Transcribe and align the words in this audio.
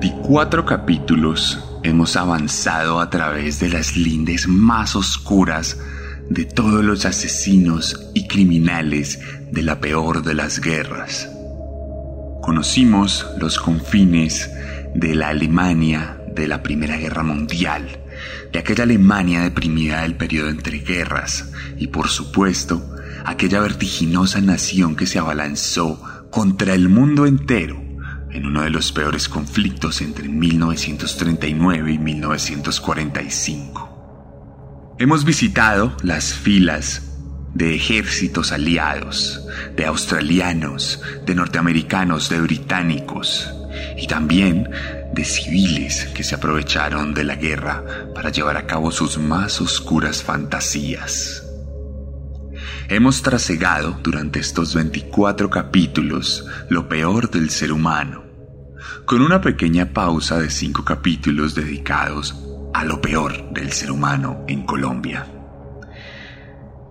24 0.00 0.66
capítulos 0.66 1.58
hemos 1.82 2.16
avanzado 2.16 3.00
a 3.00 3.08
través 3.08 3.60
de 3.60 3.70
las 3.70 3.96
lindes 3.96 4.46
más 4.46 4.94
oscuras 4.94 5.78
de 6.28 6.44
todos 6.44 6.84
los 6.84 7.06
asesinos 7.06 8.10
y 8.12 8.28
criminales 8.28 9.20
de 9.50 9.62
la 9.62 9.80
peor 9.80 10.22
de 10.22 10.34
las 10.34 10.60
guerras. 10.60 11.30
Conocimos 12.42 13.26
los 13.38 13.58
confines 13.58 14.50
de 14.94 15.14
la 15.14 15.28
Alemania 15.28 16.20
de 16.34 16.46
la 16.46 16.62
Primera 16.62 16.98
Guerra 16.98 17.22
Mundial, 17.22 17.88
de 18.52 18.58
aquella 18.58 18.84
Alemania 18.84 19.40
deprimida 19.40 20.02
del 20.02 20.16
periodo 20.16 20.50
entre 20.50 20.80
guerras 20.80 21.52
y 21.78 21.86
por 21.86 22.08
supuesto 22.08 22.86
aquella 23.24 23.60
vertiginosa 23.60 24.42
nación 24.42 24.94
que 24.94 25.06
se 25.06 25.18
abalanzó 25.18 26.02
contra 26.30 26.74
el 26.74 26.90
mundo 26.90 27.24
entero 27.24 27.85
en 28.36 28.46
uno 28.46 28.62
de 28.62 28.70
los 28.70 28.92
peores 28.92 29.28
conflictos 29.30 30.02
entre 30.02 30.28
1939 30.28 31.92
y 31.92 31.98
1945. 31.98 34.94
Hemos 34.98 35.24
visitado 35.24 35.96
las 36.02 36.34
filas 36.34 37.14
de 37.54 37.74
ejércitos 37.74 38.52
aliados, 38.52 39.42
de 39.74 39.86
australianos, 39.86 41.00
de 41.24 41.34
norteamericanos, 41.34 42.28
de 42.28 42.42
británicos 42.42 43.50
y 43.96 44.06
también 44.06 44.68
de 45.14 45.24
civiles 45.24 46.04
que 46.14 46.22
se 46.22 46.34
aprovecharon 46.34 47.14
de 47.14 47.24
la 47.24 47.36
guerra 47.36 47.82
para 48.14 48.28
llevar 48.28 48.58
a 48.58 48.66
cabo 48.66 48.90
sus 48.90 49.16
más 49.16 49.62
oscuras 49.62 50.22
fantasías. 50.22 51.42
Hemos 52.88 53.22
trasegado 53.22 53.98
durante 54.02 54.40
estos 54.40 54.74
24 54.74 55.48
capítulos 55.48 56.44
lo 56.68 56.86
peor 56.88 57.30
del 57.30 57.48
ser 57.48 57.72
humano, 57.72 58.25
con 59.06 59.22
una 59.22 59.40
pequeña 59.40 59.92
pausa 59.92 60.40
de 60.40 60.50
cinco 60.50 60.84
capítulos 60.84 61.54
dedicados 61.54 62.34
a 62.74 62.84
lo 62.84 63.00
peor 63.00 63.52
del 63.52 63.70
ser 63.70 63.92
humano 63.92 64.44
en 64.48 64.66
Colombia. 64.66 65.24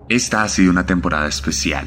Esta 0.08 0.42
ha 0.42 0.48
sido 0.48 0.70
una 0.70 0.86
temporada 0.86 1.28
especial, 1.28 1.86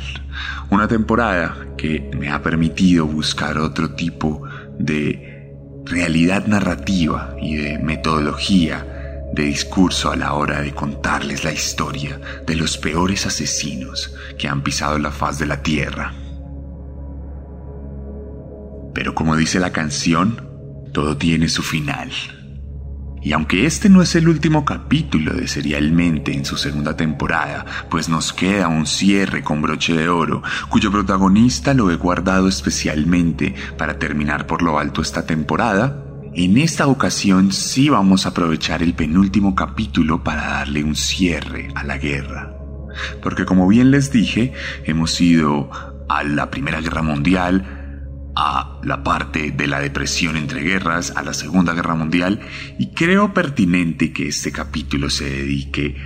una 0.69 0.87
temporada 0.87 1.69
que 1.75 2.11
me 2.15 2.29
ha 2.29 2.43
permitido 2.43 3.07
buscar 3.07 3.57
otro 3.57 3.95
tipo 3.95 4.43
de 4.77 5.55
realidad 5.85 6.45
narrativa 6.45 7.33
y 7.41 7.55
de 7.55 7.79
metodología 7.79 8.85
de 9.33 9.43
discurso 9.43 10.11
a 10.11 10.15
la 10.15 10.33
hora 10.33 10.61
de 10.61 10.75
contarles 10.75 11.43
la 11.43 11.51
historia 11.51 12.21
de 12.45 12.55
los 12.55 12.77
peores 12.77 13.25
asesinos 13.25 14.13
que 14.37 14.47
han 14.47 14.61
pisado 14.61 14.99
la 14.99 15.11
faz 15.11 15.39
de 15.39 15.47
la 15.47 15.63
tierra. 15.63 16.13
Pero 18.99 19.15
como 19.15 19.37
dice 19.37 19.61
la 19.61 19.71
canción, 19.71 20.45
todo 20.91 21.15
tiene 21.15 21.47
su 21.47 21.63
final. 21.63 22.11
Y 23.21 23.31
aunque 23.31 23.65
este 23.65 23.87
no 23.87 24.01
es 24.01 24.13
el 24.15 24.27
último 24.27 24.65
capítulo 24.65 25.33
de 25.35 25.47
Serialmente 25.47 26.33
en 26.33 26.43
su 26.43 26.57
segunda 26.57 26.97
temporada, 26.97 27.65
pues 27.89 28.09
nos 28.09 28.33
queda 28.33 28.67
un 28.67 28.85
cierre 28.85 29.41
con 29.41 29.61
broche 29.61 29.93
de 29.93 30.09
oro, 30.09 30.43
cuyo 30.67 30.91
protagonista 30.91 31.73
lo 31.73 31.89
he 31.91 31.95
guardado 31.95 32.49
especialmente 32.49 33.55
para 33.77 33.97
terminar 33.97 34.47
por 34.47 34.61
lo 34.61 34.77
alto 34.77 35.01
esta 35.01 35.25
temporada, 35.25 36.03
en 36.33 36.57
esta 36.57 36.87
ocasión 36.87 37.53
sí 37.53 37.87
vamos 37.87 38.25
a 38.25 38.29
aprovechar 38.29 38.83
el 38.83 38.95
penúltimo 38.95 39.55
capítulo 39.55 40.25
para 40.25 40.41
darle 40.41 40.83
un 40.83 40.97
cierre 40.97 41.69
a 41.73 41.85
la 41.85 41.97
guerra. 41.97 42.53
Porque 43.23 43.45
como 43.45 43.65
bien 43.65 43.91
les 43.91 44.11
dije, 44.11 44.51
hemos 44.83 45.21
ido 45.21 45.69
a 46.09 46.25
la 46.25 46.51
Primera 46.51 46.81
Guerra 46.81 47.01
Mundial, 47.01 47.78
a 48.41 48.79
la 48.83 49.03
parte 49.03 49.51
de 49.51 49.67
la 49.67 49.81
depresión 49.81 50.37
entre 50.37 50.61
guerras, 50.61 51.11
a 51.17 51.23
la 51.23 51.33
Segunda 51.33 51.73
Guerra 51.73 51.95
Mundial, 51.95 52.39
y 52.79 52.93
creo 52.93 53.33
pertinente 53.33 54.13
que 54.13 54.29
este 54.29 54.53
capítulo 54.53 55.09
se 55.09 55.29
dedique 55.29 55.97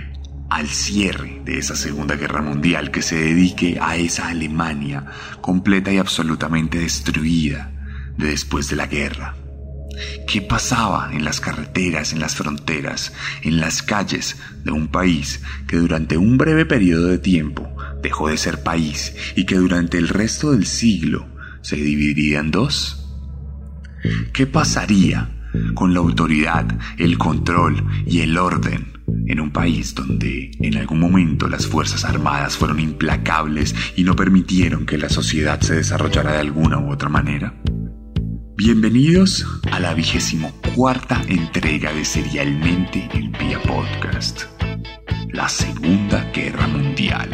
al 0.50 0.66
cierre 0.66 1.42
de 1.44 1.58
esa 1.58 1.76
Segunda 1.76 2.16
Guerra 2.16 2.42
Mundial, 2.42 2.90
que 2.90 3.02
se 3.02 3.14
dedique 3.14 3.78
a 3.80 3.96
esa 3.96 4.26
Alemania 4.26 5.06
completa 5.40 5.92
y 5.92 5.98
absolutamente 5.98 6.78
destruida 6.78 7.70
de 8.18 8.26
después 8.26 8.68
de 8.68 8.76
la 8.76 8.88
guerra. 8.88 9.36
¿Qué 10.26 10.42
pasaba 10.42 11.10
en 11.12 11.24
las 11.24 11.40
carreteras, 11.40 12.12
en 12.12 12.18
las 12.18 12.34
fronteras, 12.34 13.12
en 13.42 13.60
las 13.60 13.80
calles 13.80 14.38
de 14.64 14.72
un 14.72 14.88
país 14.88 15.40
que 15.68 15.76
durante 15.76 16.16
un 16.16 16.36
breve 16.36 16.66
periodo 16.66 17.06
de 17.06 17.18
tiempo 17.18 17.72
dejó 18.02 18.28
de 18.28 18.38
ser 18.38 18.64
país 18.64 19.14
y 19.36 19.46
que 19.46 19.54
durante 19.54 19.98
el 19.98 20.08
resto 20.08 20.50
del 20.50 20.66
siglo 20.66 21.32
se 21.64 21.76
dividiría 21.76 22.40
en 22.40 22.50
dos? 22.50 23.08
¿Qué 24.34 24.46
pasaría 24.46 25.30
con 25.74 25.94
la 25.94 26.00
autoridad, 26.00 26.66
el 26.98 27.16
control 27.16 27.82
y 28.06 28.20
el 28.20 28.36
orden 28.36 28.92
en 29.26 29.40
un 29.40 29.50
país 29.50 29.94
donde 29.94 30.50
en 30.60 30.76
algún 30.76 31.00
momento 31.00 31.48
las 31.48 31.66
Fuerzas 31.66 32.04
Armadas 32.04 32.56
fueron 32.56 32.80
implacables 32.80 33.74
y 33.96 34.04
no 34.04 34.14
permitieron 34.14 34.84
que 34.84 34.98
la 34.98 35.08
sociedad 35.08 35.60
se 35.60 35.76
desarrollara 35.76 36.32
de 36.32 36.40
alguna 36.40 36.78
u 36.78 36.92
otra 36.92 37.08
manera? 37.08 37.54
Bienvenidos 38.56 39.46
a 39.72 39.80
la 39.80 39.94
vigésimo 39.94 40.52
cuarta 40.74 41.22
entrega 41.28 41.94
de 41.94 42.04
Serialmente 42.04 43.08
el 43.14 43.30
Vía 43.30 43.60
Podcast, 43.62 44.42
la 45.32 45.48
Segunda 45.48 46.30
Guerra 46.32 46.68
Mundial. 46.68 47.30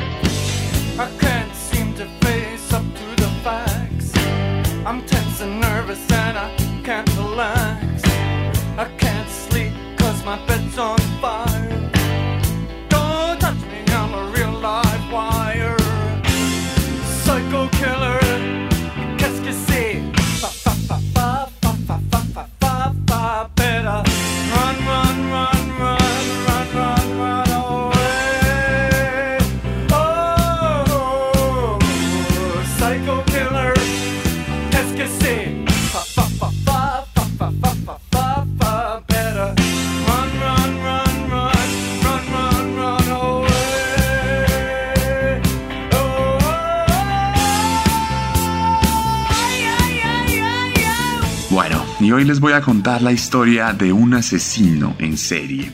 Hoy 52.12 52.24
les 52.24 52.40
voy 52.40 52.54
a 52.54 52.60
contar 52.60 53.02
la 53.02 53.12
historia 53.12 53.72
de 53.72 53.92
un 53.92 54.14
asesino 54.14 54.96
en 54.98 55.16
serie. 55.16 55.70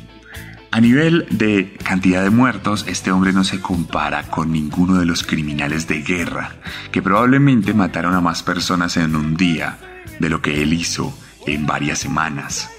A 0.71 0.81
nivel 0.81 1.27
de 1.31 1.77
cantidad 1.83 2.23
de 2.23 2.31
muertos, 2.31 2.85
este 2.89 3.11
hombre 3.11 3.33
no 3.33 3.45
se 3.45 3.61
compara 3.61 4.25
con 4.25 4.53
ninguno 4.53 4.99
de 4.99 5.07
los 5.07 5.23
criminales 5.23 5.87
de 5.87 6.03
guerra, 6.03 6.57
que 6.91 7.01
probablemente 7.01 7.73
mataron 7.73 8.15
a 8.15 8.21
más 8.21 8.43
personas 8.43 8.97
en 8.97 9.17
un 9.17 9.37
día 9.37 9.79
de 10.19 10.29
lo 10.29 10.43
que 10.43 10.63
él 10.63 10.73
hizo 10.73 11.17
en 11.47 11.65
varias 11.65 12.01
semanas. 12.01 12.71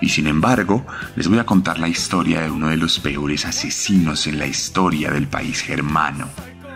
Y 0.00 0.10
sin 0.10 0.26
embargo, 0.26 0.86
les 1.16 1.26
voy 1.28 1.38
a 1.38 1.46
contar 1.46 1.78
la 1.78 1.88
historia 1.88 2.42
de 2.42 2.50
uno 2.50 2.68
de 2.68 2.76
los 2.76 3.00
peores 3.00 3.46
asesinos 3.46 4.26
en 4.26 4.38
la 4.38 4.46
historia 4.46 5.10
del 5.10 5.26
país 5.26 5.62
germano, 5.62 6.28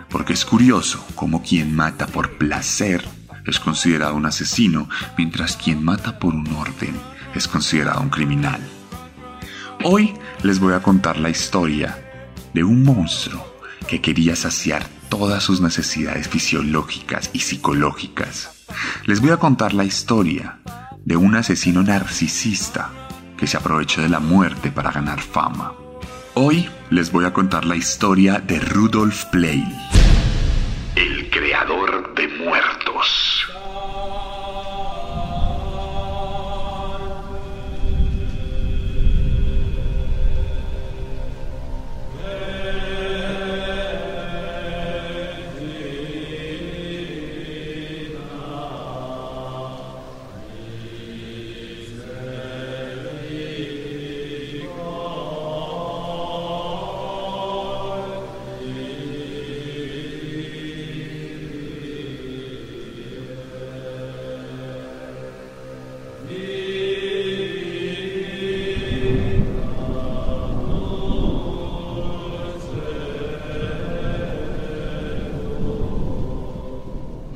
porque 0.08 0.32
es 0.32 0.44
curioso 0.44 1.06
cómo 1.14 1.42
quien 1.42 1.76
mata 1.76 2.06
por 2.06 2.38
placer 2.38 3.04
es 3.48 3.60
considerado 3.60 4.14
un 4.14 4.26
asesino, 4.26 4.88
mientras 5.16 5.56
quien 5.56 5.82
mata 5.82 6.18
por 6.18 6.34
un 6.34 6.46
orden 6.54 6.94
es 7.34 7.48
considerado 7.48 8.00
un 8.00 8.10
criminal. 8.10 8.60
Hoy 9.84 10.14
les 10.42 10.58
voy 10.58 10.74
a 10.74 10.82
contar 10.82 11.18
la 11.18 11.30
historia 11.30 11.96
de 12.52 12.64
un 12.64 12.82
monstruo 12.82 13.58
que 13.86 14.00
quería 14.00 14.36
saciar 14.36 14.86
todas 15.08 15.42
sus 15.42 15.60
necesidades 15.60 16.28
fisiológicas 16.28 17.30
y 17.32 17.40
psicológicas. 17.40 18.66
Les 19.06 19.20
voy 19.20 19.30
a 19.30 19.38
contar 19.38 19.72
la 19.72 19.84
historia 19.84 20.58
de 21.04 21.16
un 21.16 21.34
asesino 21.36 21.82
narcisista 21.82 22.90
que 23.36 23.46
se 23.46 23.56
aprovechó 23.56 24.02
de 24.02 24.08
la 24.08 24.20
muerte 24.20 24.70
para 24.70 24.90
ganar 24.90 25.20
fama. 25.20 25.72
Hoy 26.34 26.68
les 26.90 27.10
voy 27.10 27.24
a 27.24 27.32
contar 27.32 27.64
la 27.64 27.76
historia 27.76 28.40
de 28.40 28.58
Rudolf 28.58 29.24
Play, 29.26 29.64
el 30.96 31.30
creador 31.30 32.14
de 32.14 32.28
muertos. 32.28 32.57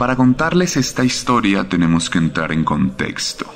Para 0.03 0.17
contarles 0.17 0.77
esta 0.77 1.05
historia 1.05 1.69
tenemos 1.69 2.11
que 2.11 2.19
entrar 2.19 2.51
en 2.51 2.65
contexto. 2.65 3.47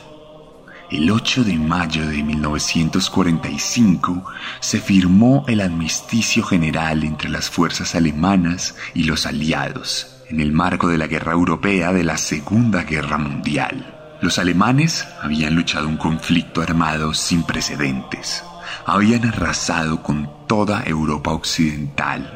El 0.92 1.10
8 1.10 1.42
de 1.42 1.54
mayo 1.54 2.06
de 2.06 2.22
1945 2.22 4.24
se 4.60 4.78
firmó 4.78 5.44
el 5.48 5.60
armisticio 5.60 6.44
general 6.44 7.02
entre 7.02 7.30
las 7.30 7.50
fuerzas 7.50 7.96
alemanas 7.96 8.76
y 8.94 9.02
los 9.02 9.26
aliados, 9.26 10.22
en 10.28 10.38
el 10.38 10.52
marco 10.52 10.86
de 10.86 10.98
la 10.98 11.08
guerra 11.08 11.32
europea 11.32 11.92
de 11.92 12.04
la 12.04 12.16
Segunda 12.16 12.84
Guerra 12.84 13.18
Mundial. 13.18 14.16
Los 14.22 14.38
alemanes 14.38 15.04
habían 15.20 15.56
luchado 15.56 15.88
un 15.88 15.96
conflicto 15.96 16.62
armado 16.62 17.12
sin 17.12 17.42
precedentes. 17.42 18.44
Habían 18.84 19.26
arrasado 19.26 20.00
con 20.00 20.30
toda 20.46 20.84
Europa 20.84 21.32
occidental 21.32 22.35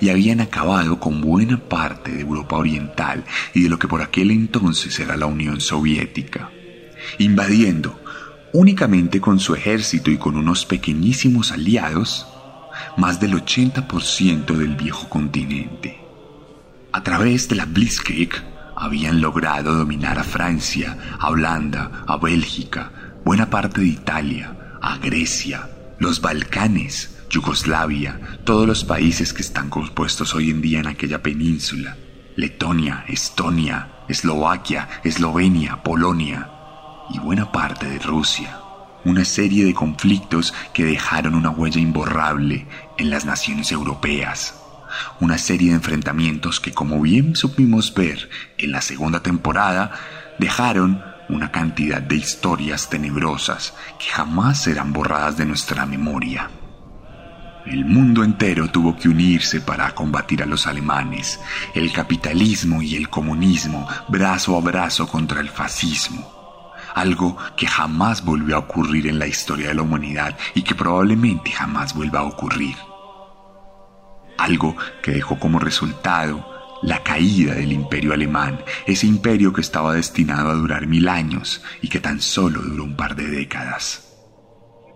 y 0.00 0.08
habían 0.08 0.40
acabado 0.40 0.98
con 1.00 1.20
buena 1.20 1.58
parte 1.58 2.12
de 2.12 2.20
Europa 2.20 2.56
Oriental 2.56 3.24
y 3.54 3.62
de 3.62 3.68
lo 3.68 3.78
que 3.78 3.88
por 3.88 4.02
aquel 4.02 4.30
entonces 4.30 4.98
era 4.98 5.16
la 5.16 5.26
Unión 5.26 5.60
Soviética, 5.60 6.50
invadiendo 7.18 8.00
únicamente 8.52 9.20
con 9.20 9.38
su 9.38 9.54
ejército 9.54 10.10
y 10.10 10.16
con 10.16 10.36
unos 10.36 10.64
pequeñísimos 10.64 11.52
aliados 11.52 12.26
más 12.96 13.20
del 13.20 13.34
80% 13.34 14.46
del 14.56 14.76
viejo 14.76 15.08
continente. 15.08 16.00
A 16.92 17.02
través 17.02 17.48
de 17.48 17.56
la 17.56 17.66
Blitzkrieg 17.66 18.30
habían 18.76 19.20
logrado 19.20 19.74
dominar 19.74 20.18
a 20.18 20.24
Francia, 20.24 20.96
a 21.18 21.30
Holanda, 21.30 22.04
a 22.06 22.16
Bélgica, 22.16 22.92
buena 23.24 23.50
parte 23.50 23.80
de 23.80 23.88
Italia, 23.88 24.78
a 24.80 24.98
Grecia, 24.98 25.68
los 25.98 26.20
Balcanes, 26.20 27.15
Yugoslavia, 27.28 28.20
todos 28.44 28.66
los 28.66 28.84
países 28.84 29.32
que 29.32 29.42
están 29.42 29.68
compuestos 29.68 30.34
hoy 30.34 30.50
en 30.50 30.60
día 30.60 30.80
en 30.80 30.86
aquella 30.86 31.22
península, 31.22 31.96
Letonia, 32.36 33.04
Estonia, 33.08 34.04
Eslovaquia, 34.08 34.88
Eslovenia, 35.04 35.82
Polonia 35.82 36.50
y 37.10 37.18
buena 37.18 37.50
parte 37.50 37.88
de 37.88 37.98
Rusia. 37.98 38.60
Una 39.04 39.24
serie 39.24 39.64
de 39.64 39.74
conflictos 39.74 40.54
que 40.72 40.84
dejaron 40.84 41.34
una 41.34 41.50
huella 41.50 41.80
imborrable 41.80 42.66
en 42.98 43.10
las 43.10 43.24
naciones 43.24 43.70
europeas. 43.72 44.62
Una 45.20 45.38
serie 45.38 45.70
de 45.70 45.76
enfrentamientos 45.76 46.60
que, 46.60 46.72
como 46.72 47.00
bien 47.00 47.36
supimos 47.36 47.94
ver 47.94 48.28
en 48.58 48.72
la 48.72 48.80
segunda 48.80 49.22
temporada, 49.22 49.92
dejaron 50.38 51.02
una 51.28 51.50
cantidad 51.50 52.00
de 52.00 52.16
historias 52.16 52.88
tenebrosas 52.88 53.74
que 53.98 54.06
jamás 54.06 54.62
serán 54.62 54.92
borradas 54.92 55.36
de 55.36 55.46
nuestra 55.46 55.86
memoria. 55.86 56.50
El 57.66 57.84
mundo 57.84 58.22
entero 58.22 58.68
tuvo 58.68 58.96
que 58.96 59.08
unirse 59.08 59.60
para 59.60 59.92
combatir 59.92 60.40
a 60.40 60.46
los 60.46 60.68
alemanes, 60.68 61.40
el 61.74 61.92
capitalismo 61.92 62.80
y 62.80 62.94
el 62.94 63.10
comunismo 63.10 63.88
brazo 64.06 64.56
a 64.56 64.60
brazo 64.60 65.08
contra 65.08 65.40
el 65.40 65.48
fascismo, 65.48 66.72
algo 66.94 67.36
que 67.56 67.66
jamás 67.66 68.24
volvió 68.24 68.54
a 68.54 68.60
ocurrir 68.60 69.08
en 69.08 69.18
la 69.18 69.26
historia 69.26 69.68
de 69.68 69.74
la 69.74 69.82
humanidad 69.82 70.38
y 70.54 70.62
que 70.62 70.76
probablemente 70.76 71.50
jamás 71.50 71.92
vuelva 71.92 72.20
a 72.20 72.24
ocurrir. 72.24 72.76
Algo 74.38 74.76
que 75.02 75.10
dejó 75.10 75.40
como 75.40 75.58
resultado 75.58 76.78
la 76.82 77.02
caída 77.02 77.54
del 77.54 77.72
imperio 77.72 78.12
alemán, 78.12 78.60
ese 78.86 79.08
imperio 79.08 79.52
que 79.52 79.62
estaba 79.62 79.94
destinado 79.94 80.50
a 80.50 80.54
durar 80.54 80.86
mil 80.86 81.08
años 81.08 81.64
y 81.82 81.88
que 81.88 81.98
tan 81.98 82.20
solo 82.20 82.62
duró 82.62 82.84
un 82.84 82.94
par 82.94 83.16
de 83.16 83.26
décadas 83.26 84.05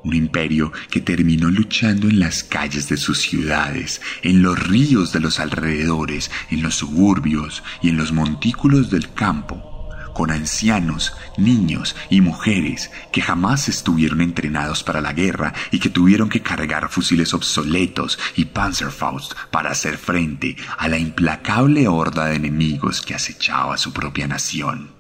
un 0.05 0.15
imperio 0.15 0.73
que 0.91 1.01
terminó 1.01 1.51
luchando 1.51 2.09
en 2.09 2.21
las 2.21 2.43
calles 2.43 2.89
de 2.89 2.97
sus 2.97 3.19
ciudades, 3.19 4.01
en 4.23 4.43
los 4.43 4.59
ríos 4.59 5.13
de 5.13 5.21
los 5.21 5.41
alrededores, 5.41 6.31
en 6.51 6.63
los 6.63 6.77
suburbios 6.77 7.63
y 7.83 7.91
en 7.91 7.97
los 7.97 8.13
montículos 8.13 8.91
del 8.91 9.13
campo, 9.13 9.89
con 10.15 10.31
ancianos, 10.31 11.15
niños 11.37 11.97
y 12.09 12.21
mujeres 12.21 12.91
que 13.13 13.23
jamás 13.23 13.69
estuvieron 13.69 14.21
entrenados 14.21 14.83
para 14.83 15.01
la 15.01 15.13
guerra 15.13 15.55
y 15.71 15.79
que 15.79 15.89
tuvieron 15.89 16.29
que 16.29 16.43
cargar 16.43 16.89
fusiles 16.89 17.33
obsoletos 17.35 18.19
y 18.37 18.47
Panzerfaust 18.47 19.35
para 19.51 19.71
hacer 19.71 19.99
frente 19.99 20.57
a 20.79 20.89
la 20.89 20.99
implacable 20.99 21.89
horda 21.89 22.27
de 22.27 22.37
enemigos 22.37 23.01
que 23.01 23.15
acechaba 23.15 23.79
su 23.79 23.93
propia 23.93 24.27
nación. 24.27 25.00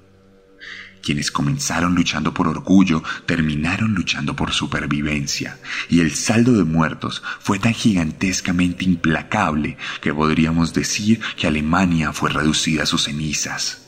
Quienes 1.02 1.30
comenzaron 1.30 1.94
luchando 1.94 2.34
por 2.34 2.46
orgullo 2.48 3.02
terminaron 3.26 3.94
luchando 3.94 4.36
por 4.36 4.52
supervivencia, 4.52 5.58
y 5.88 6.00
el 6.00 6.14
saldo 6.14 6.52
de 6.52 6.64
muertos 6.64 7.22
fue 7.40 7.58
tan 7.58 7.74
gigantescamente 7.74 8.84
implacable 8.84 9.76
que 10.00 10.12
podríamos 10.12 10.74
decir 10.74 11.20
que 11.36 11.46
Alemania 11.46 12.12
fue 12.12 12.30
reducida 12.30 12.82
a 12.82 12.86
sus 12.86 13.04
cenizas. 13.04 13.86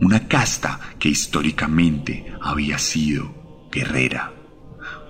Una 0.00 0.26
casta 0.26 0.80
que 0.98 1.08
históricamente 1.08 2.32
había 2.42 2.78
sido 2.78 3.68
guerrera. 3.70 4.32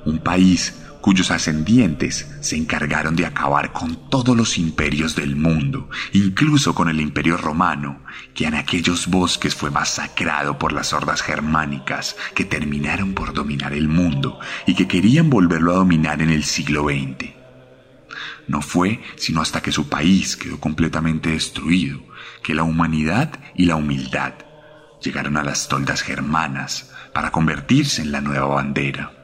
Un 0.05 0.19
país 0.19 0.75
cuyos 1.05 1.31
ascendientes 1.31 2.35
se 2.41 2.57
encargaron 2.57 3.15
de 3.15 3.27
acabar 3.27 3.73
con 3.75 4.09
todos 4.09 4.35
los 4.35 4.57
imperios 4.57 5.15
del 5.15 5.37
mundo, 5.37 5.91
incluso 6.15 6.75
con 6.75 6.89
el 6.89 6.99
imperio 6.99 7.37
romano, 7.37 8.01
que 8.33 8.47
en 8.47 8.55
aquellos 8.55 9.09
bosques 9.09 9.55
fue 9.55 9.71
masacrado 9.71 10.59
por 10.59 10.73
las 10.73 10.95
hordas 10.95 11.21
germánicas 11.21 12.17
que 12.35 12.47
terminaron 12.47 13.13
por 13.13 13.35
dominar 13.35 13.75
el 13.75 13.87
mundo 13.87 14.41
y 14.67 14.75
que 14.75 14.89
querían 14.89 15.29
volverlo 15.29 15.73
a 15.73 15.77
dominar 15.77 16.23
en 16.23 16.31
el 16.31 16.43
siglo 16.43 16.85
XX. 16.85 17.35
No 18.49 18.63
fue 18.63 19.03
sino 19.17 19.43
hasta 19.43 19.61
que 19.61 19.73
su 19.73 19.91
país 19.91 20.39
quedó 20.39 20.59
completamente 20.59 21.33
destruido, 21.33 22.01
que 22.43 22.55
la 22.55 22.63
humanidad 22.63 23.41
y 23.55 23.67
la 23.67 23.77
humildad 23.77 24.33
llegaron 25.03 25.37
a 25.37 25.45
las 25.45 25.69
toldas 25.69 26.01
germanas 26.01 26.95
para 27.13 27.31
convertirse 27.31 28.01
en 28.01 28.11
la 28.11 28.23
nueva 28.23 28.47
bandera. 28.47 29.24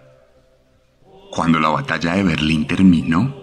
Cuando 1.30 1.60
la 1.60 1.68
batalla 1.68 2.14
de 2.14 2.24
Berlín 2.24 2.66
terminó, 2.66 3.40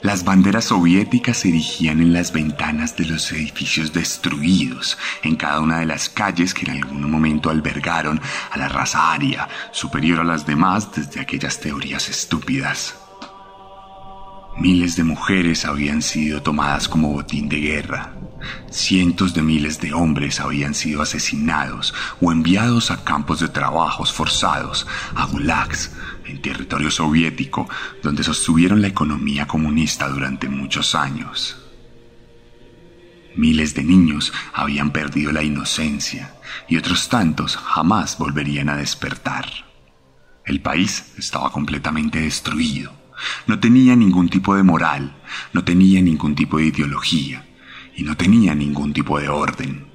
las 0.00 0.24
banderas 0.24 0.66
soviéticas 0.66 1.38
se 1.38 1.48
erigían 1.48 2.00
en 2.00 2.12
las 2.12 2.32
ventanas 2.32 2.96
de 2.96 3.06
los 3.06 3.32
edificios 3.32 3.92
destruidos, 3.92 4.96
en 5.24 5.34
cada 5.34 5.60
una 5.60 5.80
de 5.80 5.86
las 5.86 6.08
calles 6.08 6.54
que 6.54 6.66
en 6.66 6.82
algún 6.82 7.10
momento 7.10 7.50
albergaron 7.50 8.20
a 8.52 8.58
la 8.58 8.68
raza 8.68 9.12
aria, 9.12 9.48
superior 9.72 10.20
a 10.20 10.24
las 10.24 10.46
demás 10.46 10.92
desde 10.94 11.20
aquellas 11.20 11.58
teorías 11.58 12.08
estúpidas. 12.08 12.94
Miles 14.58 14.94
de 14.94 15.02
mujeres 15.02 15.64
habían 15.64 16.02
sido 16.02 16.42
tomadas 16.42 16.88
como 16.88 17.10
botín 17.10 17.48
de 17.48 17.58
guerra. 17.58 18.14
Cientos 18.70 19.32
de 19.32 19.42
miles 19.42 19.80
de 19.80 19.94
hombres 19.94 20.40
habían 20.40 20.74
sido 20.74 21.00
asesinados 21.00 21.94
o 22.20 22.32
enviados 22.32 22.90
a 22.90 23.04
campos 23.04 23.40
de 23.40 23.48
trabajos 23.48 24.12
forzados, 24.12 24.86
a 25.14 25.24
gulags, 25.26 25.92
en 26.26 26.42
territorio 26.42 26.90
soviético, 26.90 27.68
donde 28.02 28.24
sostuvieron 28.24 28.82
la 28.82 28.88
economía 28.88 29.46
comunista 29.46 30.08
durante 30.08 30.48
muchos 30.48 30.94
años. 30.94 31.56
Miles 33.36 33.74
de 33.74 33.84
niños 33.84 34.32
habían 34.52 34.90
perdido 34.90 35.30
la 35.30 35.42
inocencia 35.42 36.34
y 36.68 36.76
otros 36.76 37.08
tantos 37.08 37.56
jamás 37.56 38.18
volverían 38.18 38.68
a 38.68 38.76
despertar. 38.76 39.46
El 40.44 40.60
país 40.60 41.12
estaba 41.18 41.50
completamente 41.50 42.20
destruido. 42.20 42.92
No 43.46 43.58
tenía 43.58 43.96
ningún 43.96 44.28
tipo 44.28 44.54
de 44.54 44.62
moral, 44.62 45.16
no 45.52 45.64
tenía 45.64 46.02
ningún 46.02 46.34
tipo 46.34 46.58
de 46.58 46.66
ideología 46.66 47.45
y 47.96 48.02
no 48.02 48.16
tenía 48.16 48.54
ningún 48.54 48.92
tipo 48.92 49.18
de 49.18 49.28
orden. 49.28 49.86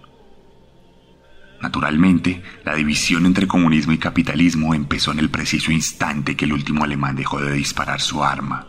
Naturalmente, 1.62 2.42
la 2.66 2.76
división 2.76 3.26
entre 3.26 3.48
comunismo 3.48 3.94
y 3.94 4.00
capitalismo 4.00 4.74
empezó 4.74 5.12
en 5.12 5.20
el 5.20 5.30
preciso 5.30 5.72
instante 5.72 6.36
que 6.36 6.46
el 6.46 6.54
último 6.54 6.84
alemán 6.84 7.16
dejó 7.16 7.40
de 7.40 7.54
disparar 7.54 8.02
su 8.02 8.24
arma 8.24 8.68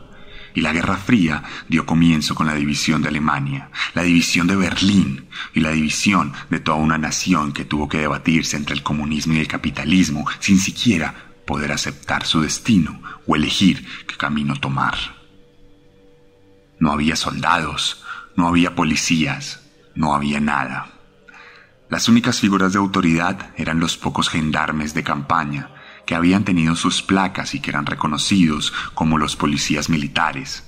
y 0.54 0.60
la 0.60 0.72
Guerra 0.72 0.96
Fría 0.96 1.42
dio 1.68 1.86
comienzo 1.86 2.34
con 2.34 2.46
la 2.46 2.54
división 2.54 3.02
de 3.02 3.08
Alemania, 3.08 3.70
la 3.94 4.02
división 4.02 4.46
de 4.46 4.56
Berlín 4.56 5.28
y 5.54 5.60
la 5.60 5.70
división 5.70 6.32
de 6.50 6.60
toda 6.60 6.78
una 6.78 6.98
nación 6.98 7.52
que 7.52 7.64
tuvo 7.64 7.88
que 7.88 7.98
debatirse 7.98 8.56
entre 8.56 8.74
el 8.74 8.82
comunismo 8.82 9.34
y 9.34 9.38
el 9.38 9.48
capitalismo 9.48 10.26
sin 10.40 10.58
siquiera 10.58 11.32
poder 11.46 11.72
aceptar 11.72 12.24
su 12.24 12.40
destino 12.40 13.00
o 13.26 13.36
elegir 13.36 13.86
qué 14.06 14.16
camino 14.16 14.56
tomar. 14.56 14.94
No 16.78 16.92
había 16.92 17.16
soldados, 17.16 18.04
no 18.36 18.48
había 18.48 18.74
policías, 18.74 19.60
no 19.94 20.14
había 20.14 20.40
nada. 20.40 20.92
Las 21.88 22.08
únicas 22.08 22.40
figuras 22.40 22.72
de 22.72 22.78
autoridad 22.78 23.50
eran 23.56 23.78
los 23.78 23.96
pocos 23.96 24.28
gendarmes 24.28 24.94
de 24.94 25.02
campaña, 25.02 25.70
que 26.06 26.14
habían 26.14 26.44
tenido 26.44 26.74
sus 26.74 27.02
placas 27.02 27.54
y 27.54 27.60
que 27.60 27.70
eran 27.70 27.86
reconocidos 27.86 28.72
como 28.94 29.18
los 29.18 29.36
policías 29.36 29.88
militares. 29.88 30.64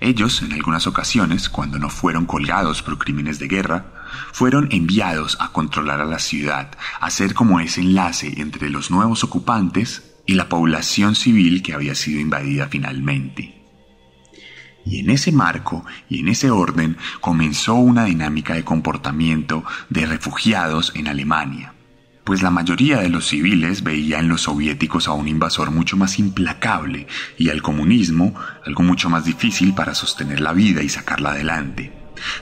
Ellos, 0.00 0.42
en 0.42 0.52
algunas 0.52 0.86
ocasiones, 0.86 1.48
cuando 1.48 1.78
no 1.78 1.88
fueron 1.88 2.26
colgados 2.26 2.82
por 2.82 2.98
crímenes 2.98 3.38
de 3.38 3.48
guerra, 3.48 4.06
fueron 4.32 4.68
enviados 4.70 5.36
a 5.40 5.52
controlar 5.52 6.00
a 6.00 6.04
la 6.04 6.18
ciudad, 6.18 6.70
a 7.00 7.10
ser 7.10 7.34
como 7.34 7.60
ese 7.60 7.80
enlace 7.80 8.34
entre 8.40 8.70
los 8.70 8.90
nuevos 8.90 9.24
ocupantes 9.24 10.14
y 10.26 10.34
la 10.34 10.48
población 10.48 11.14
civil 11.14 11.62
que 11.62 11.74
había 11.74 11.94
sido 11.94 12.20
invadida 12.20 12.68
finalmente. 12.68 13.61
Y 14.84 15.00
en 15.00 15.10
ese 15.10 15.32
marco 15.32 15.84
y 16.08 16.20
en 16.20 16.28
ese 16.28 16.50
orden 16.50 16.96
comenzó 17.20 17.74
una 17.74 18.04
dinámica 18.04 18.54
de 18.54 18.64
comportamiento 18.64 19.64
de 19.90 20.06
refugiados 20.06 20.92
en 20.94 21.08
Alemania 21.08 21.74
pues 22.24 22.42
la 22.42 22.50
mayoría 22.50 22.98
de 22.98 23.08
los 23.08 23.26
civiles 23.26 23.82
veía 23.82 24.20
en 24.20 24.28
los 24.28 24.42
soviéticos 24.42 25.08
a 25.08 25.12
un 25.12 25.26
invasor 25.26 25.70
mucho 25.70 25.96
más 25.96 26.18
implacable 26.18 27.06
y 27.36 27.50
al 27.50 27.62
comunismo 27.62 28.34
algo 28.64 28.82
mucho 28.82 29.10
más 29.10 29.24
difícil 29.24 29.74
para 29.74 29.94
sostener 29.94 30.40
la 30.40 30.52
vida 30.52 30.82
y 30.82 30.88
sacarla 30.88 31.30
adelante. 31.30 31.92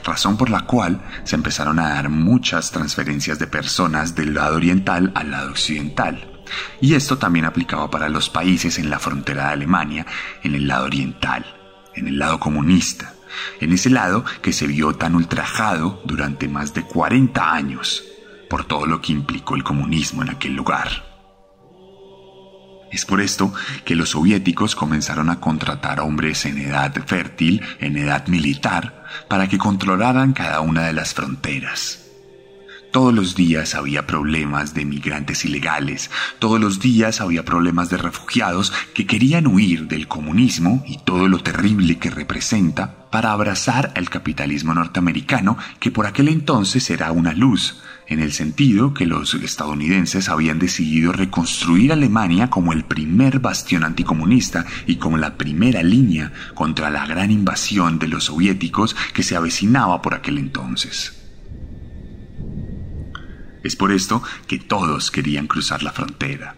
Razón 0.03 0.37
por 0.37 0.49
la 0.49 0.61
cual 0.61 1.01
se 1.23 1.35
empezaron 1.35 1.79
a 1.79 1.89
dar 1.89 2.09
muchas 2.09 2.71
transferencias 2.71 3.39
de 3.39 3.47
personas 3.47 4.13
del 4.13 4.35
lado 4.35 4.57
oriental 4.57 5.11
al 5.15 5.31
lado 5.31 5.49
occidental. 5.49 6.43
Y 6.79 6.93
esto 6.93 7.17
también 7.17 7.45
aplicaba 7.45 7.89
para 7.89 8.09
los 8.09 8.29
países 8.29 8.77
en 8.77 8.89
la 8.89 8.99
frontera 8.99 9.47
de 9.47 9.53
Alemania, 9.53 10.05
en 10.43 10.53
el 10.53 10.67
lado 10.67 10.85
oriental, 10.85 11.60
en 11.95 12.07
el 12.07 12.19
lado 12.19 12.39
comunista, 12.39 13.13
en 13.59 13.71
ese 13.73 13.89
lado 13.89 14.25
que 14.41 14.53
se 14.53 14.67
vio 14.67 14.93
tan 14.93 15.15
ultrajado 15.15 16.01
durante 16.05 16.47
más 16.47 16.73
de 16.73 16.83
40 16.83 17.53
años 17.53 18.03
por 18.49 18.65
todo 18.65 18.85
lo 18.85 19.01
que 19.01 19.13
implicó 19.13 19.55
el 19.55 19.63
comunismo 19.63 20.21
en 20.21 20.29
aquel 20.29 20.53
lugar. 20.53 21.11
Es 22.91 23.05
por 23.05 23.21
esto 23.21 23.53
que 23.85 23.95
los 23.95 24.09
soviéticos 24.09 24.75
comenzaron 24.75 25.29
a 25.29 25.39
contratar 25.39 26.01
hombres 26.01 26.45
en 26.45 26.57
edad 26.57 26.93
fértil, 27.05 27.61
en 27.79 27.95
edad 27.97 28.27
militar, 28.27 29.05
para 29.29 29.47
que 29.47 29.57
controlaran 29.57 30.33
cada 30.33 30.59
una 30.59 30.83
de 30.83 30.93
las 30.93 31.13
fronteras. 31.13 32.10
Todos 32.91 33.13
los 33.13 33.35
días 33.35 33.73
había 33.73 34.05
problemas 34.05 34.73
de 34.73 34.83
migrantes 34.83 35.45
ilegales, 35.45 36.11
todos 36.39 36.59
los 36.59 36.81
días 36.81 37.21
había 37.21 37.45
problemas 37.45 37.89
de 37.89 37.95
refugiados 37.95 38.73
que 38.93 39.07
querían 39.07 39.47
huir 39.47 39.87
del 39.87 40.09
comunismo 40.09 40.83
y 40.85 40.97
todo 40.97 41.29
lo 41.29 41.39
terrible 41.39 41.99
que 41.99 42.09
representa 42.09 43.07
para 43.09 43.31
abrazar 43.31 43.93
al 43.95 44.09
capitalismo 44.09 44.73
norteamericano 44.73 45.57
que 45.79 45.89
por 45.89 46.05
aquel 46.05 46.27
entonces 46.27 46.89
era 46.89 47.13
una 47.13 47.31
luz, 47.31 47.81
en 48.07 48.19
el 48.19 48.33
sentido 48.33 48.93
que 48.93 49.05
los 49.05 49.35
estadounidenses 49.35 50.27
habían 50.27 50.59
decidido 50.59 51.13
reconstruir 51.13 51.93
Alemania 51.93 52.49
como 52.49 52.73
el 52.73 52.83
primer 52.83 53.39
bastión 53.39 53.85
anticomunista 53.85 54.65
y 54.85 54.97
como 54.97 55.17
la 55.17 55.37
primera 55.37 55.81
línea 55.81 56.33
contra 56.55 56.89
la 56.89 57.07
gran 57.07 57.31
invasión 57.31 57.99
de 57.99 58.09
los 58.09 58.25
soviéticos 58.25 58.97
que 59.13 59.23
se 59.23 59.37
avecinaba 59.37 60.01
por 60.01 60.13
aquel 60.13 60.39
entonces. 60.39 61.20
Es 63.63 63.75
por 63.75 63.91
esto 63.91 64.23
que 64.47 64.59
todos 64.59 65.11
querían 65.11 65.47
cruzar 65.47 65.83
la 65.83 65.91
frontera. 65.91 66.55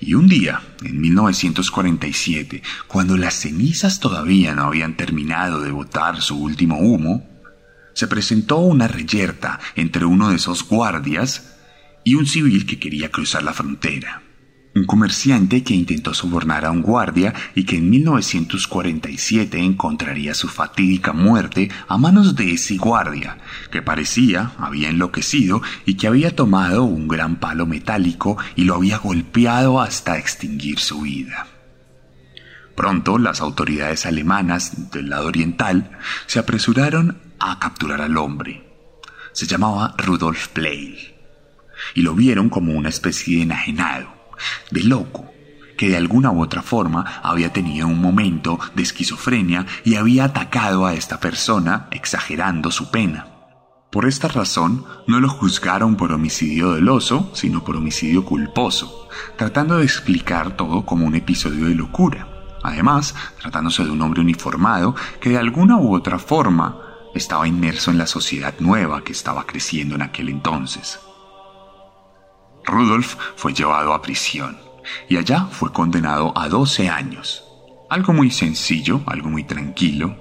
Y 0.00 0.14
un 0.14 0.28
día, 0.28 0.62
en 0.82 1.00
1947, 1.00 2.62
cuando 2.86 3.16
las 3.16 3.34
cenizas 3.34 4.00
todavía 4.00 4.54
no 4.54 4.64
habían 4.64 4.96
terminado 4.96 5.60
de 5.60 5.70
botar 5.70 6.22
su 6.22 6.38
último 6.38 6.78
humo, 6.78 7.28
se 7.94 8.06
presentó 8.06 8.58
una 8.58 8.88
reyerta 8.88 9.58
entre 9.74 10.04
uno 10.04 10.30
de 10.30 10.36
esos 10.36 10.66
guardias 10.66 11.56
y 12.04 12.14
un 12.14 12.26
civil 12.26 12.64
que 12.64 12.78
quería 12.78 13.10
cruzar 13.10 13.42
la 13.42 13.52
frontera 13.52 14.22
un 14.78 14.84
comerciante 14.86 15.62
que 15.62 15.74
intentó 15.74 16.14
sobornar 16.14 16.64
a 16.64 16.70
un 16.70 16.82
guardia 16.82 17.34
y 17.54 17.64
que 17.64 17.76
en 17.76 17.90
1947 17.90 19.58
encontraría 19.58 20.34
su 20.34 20.48
fatídica 20.48 21.12
muerte 21.12 21.70
a 21.88 21.98
manos 21.98 22.36
de 22.36 22.52
ese 22.52 22.76
guardia, 22.76 23.38
que 23.70 23.82
parecía 23.82 24.52
había 24.58 24.88
enloquecido 24.88 25.62
y 25.84 25.94
que 25.94 26.06
había 26.06 26.34
tomado 26.34 26.84
un 26.84 27.08
gran 27.08 27.36
palo 27.36 27.66
metálico 27.66 28.38
y 28.54 28.64
lo 28.64 28.76
había 28.76 28.98
golpeado 28.98 29.80
hasta 29.80 30.18
extinguir 30.18 30.78
su 30.78 31.02
vida. 31.02 31.46
Pronto 32.76 33.18
las 33.18 33.40
autoridades 33.40 34.06
alemanas 34.06 34.92
del 34.92 35.10
lado 35.10 35.26
oriental 35.26 35.98
se 36.26 36.38
apresuraron 36.38 37.18
a 37.40 37.58
capturar 37.58 38.00
al 38.00 38.16
hombre. 38.16 38.64
Se 39.32 39.46
llamaba 39.46 39.94
Rudolf 39.98 40.48
Pleil 40.48 41.14
y 41.94 42.02
lo 42.02 42.14
vieron 42.14 42.48
como 42.48 42.72
una 42.74 42.88
especie 42.88 43.38
de 43.38 43.42
enajenado 43.42 44.17
de 44.70 44.82
loco, 44.84 45.30
que 45.76 45.88
de 45.88 45.96
alguna 45.96 46.30
u 46.30 46.42
otra 46.42 46.62
forma 46.62 47.20
había 47.22 47.52
tenido 47.52 47.86
un 47.86 48.00
momento 48.00 48.58
de 48.74 48.82
esquizofrenia 48.82 49.64
y 49.84 49.94
había 49.94 50.24
atacado 50.24 50.86
a 50.86 50.94
esta 50.94 51.20
persona 51.20 51.88
exagerando 51.90 52.70
su 52.70 52.90
pena. 52.90 53.26
Por 53.90 54.06
esta 54.06 54.28
razón, 54.28 54.84
no 55.06 55.18
lo 55.18 55.30
juzgaron 55.30 55.96
por 55.96 56.12
homicidio 56.12 56.68
doloso, 56.68 57.30
sino 57.32 57.64
por 57.64 57.76
homicidio 57.76 58.22
culposo, 58.26 59.08
tratando 59.38 59.78
de 59.78 59.84
explicar 59.84 60.56
todo 60.56 60.84
como 60.84 61.06
un 61.06 61.14
episodio 61.14 61.66
de 61.66 61.74
locura. 61.74 62.28
Además, 62.62 63.14
tratándose 63.40 63.84
de 63.84 63.90
un 63.90 64.02
hombre 64.02 64.20
uniformado 64.20 64.94
que 65.20 65.30
de 65.30 65.38
alguna 65.38 65.78
u 65.78 65.94
otra 65.94 66.18
forma 66.18 66.76
estaba 67.14 67.48
inmerso 67.48 67.90
en 67.90 67.96
la 67.96 68.06
sociedad 68.06 68.54
nueva 68.58 69.02
que 69.02 69.12
estaba 69.12 69.46
creciendo 69.46 69.94
en 69.94 70.02
aquel 70.02 70.28
entonces. 70.28 71.00
Rudolf 72.68 73.16
fue 73.36 73.52
llevado 73.52 73.92
a 73.92 74.02
prisión 74.02 74.58
y 75.08 75.16
allá 75.16 75.46
fue 75.50 75.72
condenado 75.72 76.32
a 76.36 76.48
12 76.48 76.88
años. 76.88 77.44
Algo 77.90 78.12
muy 78.12 78.30
sencillo, 78.30 79.00
algo 79.06 79.30
muy 79.30 79.44
tranquilo, 79.44 80.16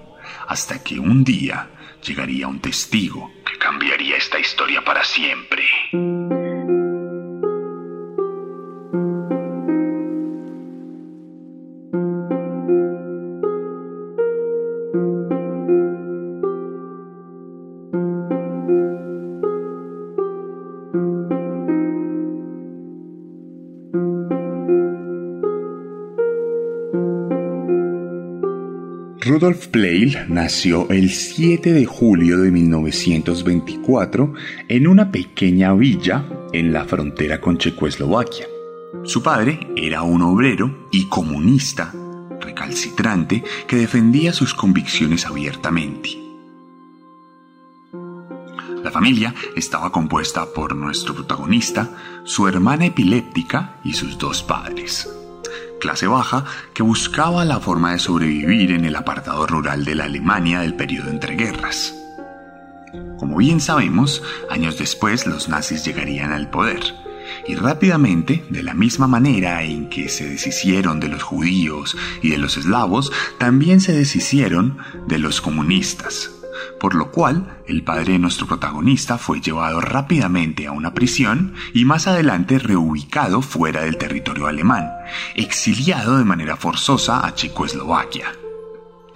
hasta 0.47 0.81
que 0.81 0.99
un 0.99 1.23
día 1.23 1.69
llegaría 2.01 2.47
un 2.47 2.59
testigo 2.59 3.31
que 3.45 3.57
cambiaría 3.57 4.15
esta 4.15 4.39
historia 4.39 4.83
para 4.83 5.03
siempre. 5.03 5.63
Rudolf 29.47 29.67
Pleil 29.67 30.25
nació 30.27 30.89
el 30.89 31.09
7 31.09 31.71
de 31.71 31.85
julio 31.85 32.37
de 32.39 32.51
1924 32.51 34.33
en 34.67 34.87
una 34.87 35.09
pequeña 35.09 35.73
villa 35.73 36.25
en 36.51 36.73
la 36.73 36.83
frontera 36.83 37.39
con 37.39 37.57
Checoslovaquia. 37.57 38.45
Su 39.05 39.23
padre 39.23 39.57
era 39.77 40.01
un 40.01 40.21
obrero 40.21 40.89
y 40.91 41.07
comunista 41.07 41.93
recalcitrante 42.41 43.41
que 43.69 43.77
defendía 43.77 44.33
sus 44.33 44.53
convicciones 44.53 45.25
abiertamente. 45.25 46.09
La 48.83 48.91
familia 48.91 49.33
estaba 49.55 49.93
compuesta 49.93 50.45
por 50.53 50.75
nuestro 50.75 51.15
protagonista, 51.15 51.89
su 52.25 52.49
hermana 52.49 52.87
epiléptica 52.87 53.79
y 53.85 53.93
sus 53.93 54.17
dos 54.17 54.43
padres 54.43 55.07
clase 55.79 56.07
baja 56.07 56.45
que 56.73 56.83
buscaba 56.83 57.45
la 57.45 57.59
forma 57.59 57.91
de 57.91 57.99
sobrevivir 57.99 58.71
en 58.71 58.85
el 58.85 58.95
apartado 58.95 59.45
rural 59.47 59.85
de 59.85 59.95
la 59.95 60.05
Alemania 60.05 60.61
del 60.61 60.75
periodo 60.75 61.09
entre 61.09 61.35
guerras. 61.35 61.93
Como 63.17 63.37
bien 63.37 63.59
sabemos, 63.59 64.23
años 64.49 64.77
después 64.77 65.25
los 65.25 65.49
nazis 65.49 65.83
llegarían 65.83 66.31
al 66.31 66.49
poder. 66.49 66.81
Y 67.45 67.55
rápidamente, 67.55 68.45
de 68.49 68.63
la 68.63 68.73
misma 68.73 69.07
manera 69.07 69.63
en 69.63 69.89
que 69.89 70.07
se 70.07 70.29
deshicieron 70.29 70.99
de 70.99 71.09
los 71.09 71.23
judíos 71.23 71.97
y 72.21 72.29
de 72.29 72.37
los 72.37 72.57
eslavos, 72.57 73.11
también 73.37 73.81
se 73.81 73.93
deshicieron 73.93 74.77
de 75.07 75.17
los 75.19 75.41
comunistas. 75.41 76.36
Por 76.79 76.95
lo 76.95 77.11
cual, 77.11 77.61
el 77.67 77.83
padre 77.83 78.13
de 78.13 78.19
nuestro 78.19 78.47
protagonista 78.47 79.17
fue 79.17 79.41
llevado 79.41 79.81
rápidamente 79.81 80.67
a 80.67 80.71
una 80.71 80.93
prisión 80.93 81.53
y 81.73 81.85
más 81.85 82.07
adelante 82.07 82.59
reubicado 82.59 83.41
fuera 83.41 83.81
del 83.81 83.97
territorio 83.97 84.47
alemán, 84.47 84.89
exiliado 85.35 86.17
de 86.17 86.25
manera 86.25 86.57
forzosa 86.57 87.25
a 87.25 87.33
Checoslovaquia. 87.33 88.27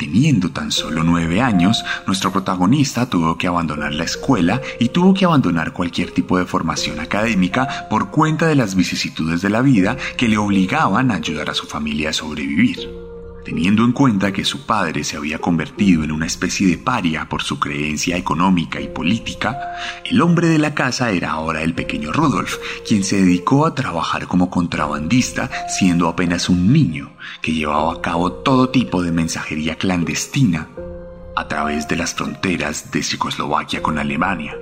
Teniendo 0.02 0.50
tan 0.50 0.72
solo 0.72 1.04
nueve 1.04 1.42
años, 1.42 1.86
nuestro 2.08 2.32
protagonista 2.32 3.08
tuvo 3.08 3.38
que 3.38 3.46
abandonar 3.46 3.94
la 3.94 4.04
escuela 4.04 4.60
y 4.80 4.90
tuvo 4.90 5.14
que 5.14 5.26
abandonar 5.26 5.74
cualquier 5.74 6.10
tipo 6.10 6.40
de 6.40 6.46
formación 6.46 7.00
académica 7.00 7.88
por 7.88 8.10
cuenta 8.10 8.48
de 8.48 8.56
las 8.56 8.74
vicisitudes 8.74 9.42
de 9.42 9.52
la 9.52 9.62
vida 9.62 9.98
que 10.18 10.28
le 10.28 10.40
obligaban 10.40 11.12
a 11.12 11.18
ayudar 11.18 11.52
a 11.52 11.54
su 11.54 11.68
familia 11.68 12.10
a 12.10 12.14
sobrevivir. 12.14 13.11
Teniendo 13.44 13.84
en 13.84 13.92
cuenta 13.92 14.32
que 14.32 14.46
su 14.46 14.68
padre 14.68 15.04
se 15.04 15.18
había 15.18 15.40
convertido 15.40 16.04
en 16.04 16.12
una 16.12 16.28
especie 16.28 16.68
de 16.68 16.78
paria 16.78 17.28
por 17.28 17.42
su 17.42 17.60
creencia 17.60 18.16
económica 18.16 18.80
y 18.80 18.88
política, 18.88 19.58
el 20.06 20.22
hombre 20.22 20.48
de 20.48 20.60
la 20.60 20.76
casa 20.76 21.10
era 21.10 21.32
ahora 21.32 21.64
el 21.64 21.74
pequeño 21.74 22.12
Rudolf, 22.12 22.58
quien 22.88 23.04
se 23.04 23.18
dedicó 23.18 23.66
a 23.66 23.74
trabajar 23.74 24.28
como 24.28 24.52
contrabandista 24.52 25.50
siendo 25.68 26.08
apenas 26.08 26.50
un 26.50 26.72
niño, 26.72 27.14
que 27.42 27.54
llevaba 27.54 27.94
a 27.94 28.02
cabo 28.02 28.32
todo 28.32 28.70
tipo 28.70 29.02
de 29.02 29.12
mensajería 29.12 29.76
clandestina 29.76 30.70
a 31.36 31.48
través 31.48 31.88
de 31.88 31.96
las 31.96 32.14
fronteras 32.14 32.92
de 32.92 33.02
Checoslovaquia 33.02 33.82
con 33.82 33.98
Alemania. 33.98 34.56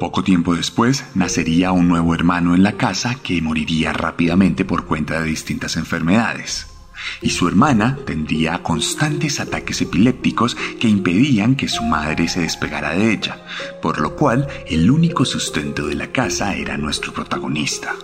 Poco 0.00 0.24
tiempo 0.24 0.56
después 0.56 1.04
nacería 1.14 1.70
un 1.70 1.86
nuevo 1.86 2.14
hermano 2.14 2.56
en 2.56 2.64
la 2.64 2.72
casa 2.72 3.14
que 3.14 3.40
moriría 3.40 3.92
rápidamente 3.92 4.64
por 4.64 4.86
cuenta 4.86 5.20
de 5.20 5.28
distintas 5.28 5.76
enfermedades 5.76 6.75
y 7.20 7.30
su 7.30 7.48
hermana 7.48 7.98
tendría 8.04 8.62
constantes 8.62 9.40
ataques 9.40 9.80
epilépticos 9.80 10.56
que 10.80 10.88
impedían 10.88 11.56
que 11.56 11.68
su 11.68 11.82
madre 11.82 12.28
se 12.28 12.40
despegara 12.40 12.94
de 12.94 13.12
ella, 13.12 13.44
por 13.82 14.00
lo 14.00 14.16
cual 14.16 14.46
el 14.66 14.90
único 14.90 15.24
sustento 15.24 15.86
de 15.86 15.94
la 15.94 16.08
casa 16.08 16.54
era 16.54 16.76
nuestro 16.76 17.12
protagonista. 17.12 17.94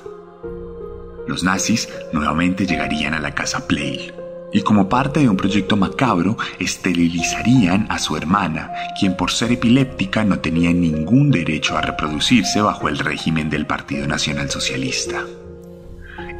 Los 1.26 1.44
nazis 1.44 1.88
nuevamente 2.12 2.66
llegarían 2.66 3.14
a 3.14 3.20
la 3.20 3.34
casa 3.34 3.66
Pleil, 3.66 4.12
y 4.52 4.62
como 4.62 4.88
parte 4.88 5.20
de 5.20 5.28
un 5.28 5.36
proyecto 5.36 5.76
macabro 5.76 6.36
esterilizarían 6.58 7.86
a 7.88 7.98
su 7.98 8.16
hermana, 8.16 8.70
quien 8.98 9.16
por 9.16 9.30
ser 9.30 9.52
epiléptica 9.52 10.24
no 10.24 10.40
tenía 10.40 10.72
ningún 10.72 11.30
derecho 11.30 11.76
a 11.76 11.80
reproducirse 11.80 12.60
bajo 12.60 12.88
el 12.88 12.98
régimen 12.98 13.48
del 13.48 13.66
Partido 13.66 14.06
Nacional 14.06 14.50
Socialista. 14.50 15.24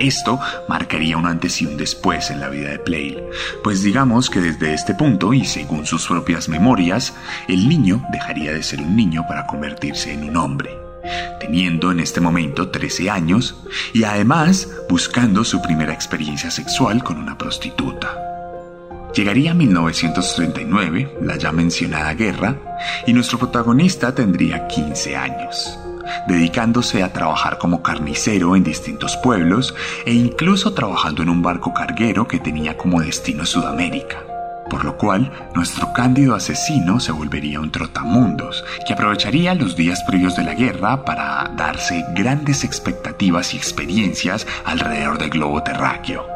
Esto 0.03 0.41
marcaría 0.69 1.17
un 1.17 1.27
antes 1.27 1.63
y 1.63 1.67
un 1.67 1.77
después 1.77 2.29
en 2.33 2.41
la 2.41 2.49
vida 2.49 2.71
de 2.71 2.81
Plale, 2.81 3.23
pues 3.63 3.85
digamos 3.85 4.31
que 4.31 4.41
desde 4.41 4.75
este 4.75 4.95
punto, 4.95 5.33
y 5.33 5.45
según 5.45 5.87
sus 5.87 6.09
propias 6.09 6.49
memorias, 6.49 7.15
el 7.47 7.69
niño 7.69 8.05
dejaría 8.11 8.53
de 8.53 8.65
ser 8.65 8.81
un 8.81 8.97
niño 8.97 9.25
para 9.29 9.47
convertirse 9.47 10.13
en 10.13 10.29
un 10.29 10.37
hombre, 10.37 10.77
teniendo 11.39 11.93
en 11.93 12.01
este 12.01 12.21
momento 12.21 12.69
13 12.69 13.11
años 13.11 13.55
y 13.93 14.03
además 14.03 14.69
buscando 14.91 15.45
su 15.45 15.63
primera 15.63 15.93
experiencia 15.93 16.51
sexual 16.51 17.05
con 17.05 17.19
una 17.19 17.39
prostituta. 17.39 18.19
Llegaría 19.15 19.55
1939, 19.55 21.19
la 21.23 21.37
ya 21.37 21.53
mencionada 21.53 22.13
guerra, 22.15 22.57
y 23.07 23.13
nuestro 23.13 23.39
protagonista 23.39 24.13
tendría 24.13 24.67
15 24.67 25.17
años 25.17 25.79
dedicándose 26.27 27.03
a 27.03 27.13
trabajar 27.13 27.59
como 27.59 27.83
carnicero 27.83 28.57
en 28.57 28.65
distintos 28.65 29.17
pueblos 29.17 29.75
e 30.07 30.13
incluso 30.13 30.75
trabajando 30.75 31.23
en 31.23 31.29
un 31.29 31.43
barco 31.43 31.73
carguero 31.73 32.29
que 32.29 32.39
tenía 32.39 32.77
como 32.77 33.01
destino 33.01 33.47
Sudamérica. 33.47 34.19
Por 34.71 34.85
lo 34.85 34.97
cual, 34.97 35.31
nuestro 35.55 35.93
cándido 35.93 36.35
asesino 36.35 36.99
se 36.99 37.13
volvería 37.13 37.61
un 37.61 37.71
trotamundos, 37.71 38.65
que 38.87 38.95
aprovecharía 38.95 39.55
los 39.55 39.77
días 39.77 40.03
previos 40.07 40.35
de 40.37 40.45
la 40.45 40.55
guerra 40.55 41.05
para 41.05 41.51
darse 41.57 42.05
grandes 42.15 42.65
expectativas 42.65 43.53
y 43.53 43.59
experiencias 43.59 44.47
alrededor 44.65 45.19
del 45.19 45.31
globo 45.31 45.63
terráqueo. 45.63 46.27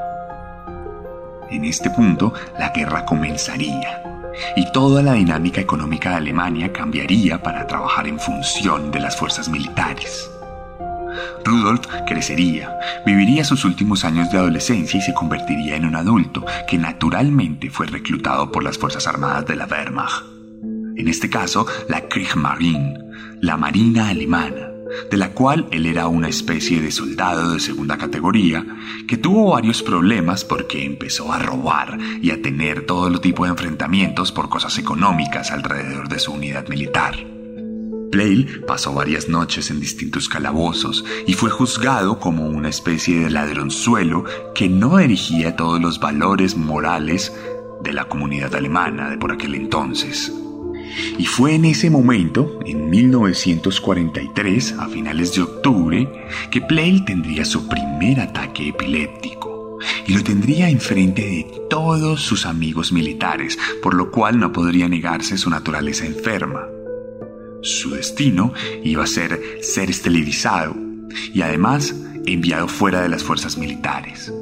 En 1.50 1.64
este 1.64 1.88
punto, 1.90 2.34
la 2.58 2.70
guerra 2.70 3.06
comenzaría 3.06 4.02
y 4.56 4.70
toda 4.72 5.02
la 5.02 5.14
dinámica 5.14 5.60
económica 5.60 6.10
de 6.10 6.16
Alemania 6.16 6.72
cambiaría 6.72 7.42
para 7.42 7.66
trabajar 7.66 8.06
en 8.06 8.18
función 8.18 8.90
de 8.90 9.00
las 9.00 9.16
fuerzas 9.16 9.48
militares. 9.48 10.30
Rudolf 11.44 11.86
crecería, 12.06 12.78
viviría 13.04 13.44
sus 13.44 13.64
últimos 13.64 14.04
años 14.04 14.30
de 14.30 14.38
adolescencia 14.38 14.98
y 14.98 15.02
se 15.02 15.14
convertiría 15.14 15.76
en 15.76 15.86
un 15.86 15.96
adulto 15.96 16.44
que 16.68 16.78
naturalmente 16.78 17.70
fue 17.70 17.86
reclutado 17.86 18.50
por 18.50 18.62
las 18.62 18.78
Fuerzas 18.78 19.06
Armadas 19.06 19.46
de 19.46 19.56
la 19.56 19.66
Wehrmacht. 19.66 20.24
En 20.96 21.08
este 21.08 21.30
caso, 21.30 21.66
la 21.88 22.08
Kriegsmarine, 22.08 22.98
la 23.40 23.56
Marina 23.56 24.08
Alemana, 24.08 24.70
de 25.10 25.16
la 25.16 25.32
cual 25.32 25.66
él 25.70 25.86
era 25.86 26.08
una 26.08 26.28
especie 26.28 26.80
de 26.80 26.90
soldado 26.90 27.52
de 27.52 27.60
segunda 27.60 27.98
categoría, 27.98 28.64
que 29.06 29.16
tuvo 29.16 29.50
varios 29.50 29.82
problemas 29.82 30.44
porque 30.44 30.84
empezó 30.84 31.32
a 31.32 31.38
robar 31.38 31.98
y 32.22 32.30
a 32.30 32.40
tener 32.40 32.86
todo 32.86 33.10
tipo 33.20 33.44
de 33.44 33.50
enfrentamientos 33.50 34.32
por 34.32 34.48
cosas 34.48 34.78
económicas 34.78 35.50
alrededor 35.50 36.08
de 36.08 36.18
su 36.18 36.32
unidad 36.32 36.68
militar. 36.68 37.16
Plale 38.10 38.46
pasó 38.66 38.94
varias 38.94 39.28
noches 39.28 39.70
en 39.70 39.80
distintos 39.80 40.28
calabozos 40.28 41.04
y 41.26 41.34
fue 41.34 41.50
juzgado 41.50 42.18
como 42.20 42.48
una 42.48 42.68
especie 42.68 43.20
de 43.20 43.30
ladronzuelo 43.30 44.24
que 44.54 44.68
no 44.68 44.96
dirigía 44.98 45.56
todos 45.56 45.80
los 45.80 45.98
valores 45.98 46.56
morales 46.56 47.32
de 47.82 47.92
la 47.92 48.06
comunidad 48.06 48.54
alemana 48.54 49.10
de 49.10 49.18
por 49.18 49.32
aquel 49.32 49.54
entonces. 49.54 50.32
Y 51.18 51.24
fue 51.26 51.54
en 51.54 51.64
ese 51.64 51.90
momento, 51.90 52.58
en 52.64 52.90
1943, 52.90 54.72
a 54.78 54.88
finales 54.88 55.34
de 55.34 55.42
octubre, 55.42 56.08
que 56.50 56.60
Plale 56.60 57.02
tendría 57.06 57.44
su 57.44 57.68
primer 57.68 58.20
ataque 58.20 58.68
epiléptico. 58.68 59.78
Y 60.06 60.14
lo 60.14 60.22
tendría 60.22 60.70
enfrente 60.70 61.22
de 61.22 61.46
todos 61.68 62.22
sus 62.22 62.46
amigos 62.46 62.92
militares, 62.92 63.58
por 63.82 63.94
lo 63.94 64.10
cual 64.10 64.38
no 64.38 64.52
podría 64.52 64.88
negarse 64.88 65.36
su 65.36 65.50
naturaleza 65.50 66.06
enferma. 66.06 66.66
Su 67.62 67.90
destino 67.90 68.52
iba 68.84 69.04
a 69.04 69.08
ser 69.08 69.58
ser 69.60 69.90
esterilizado 69.90 70.76
y 71.34 71.42
además 71.42 71.94
enviado 72.26 72.68
fuera 72.68 73.02
de 73.02 73.08
las 73.08 73.22
fuerzas 73.22 73.58
militares. 73.58 74.32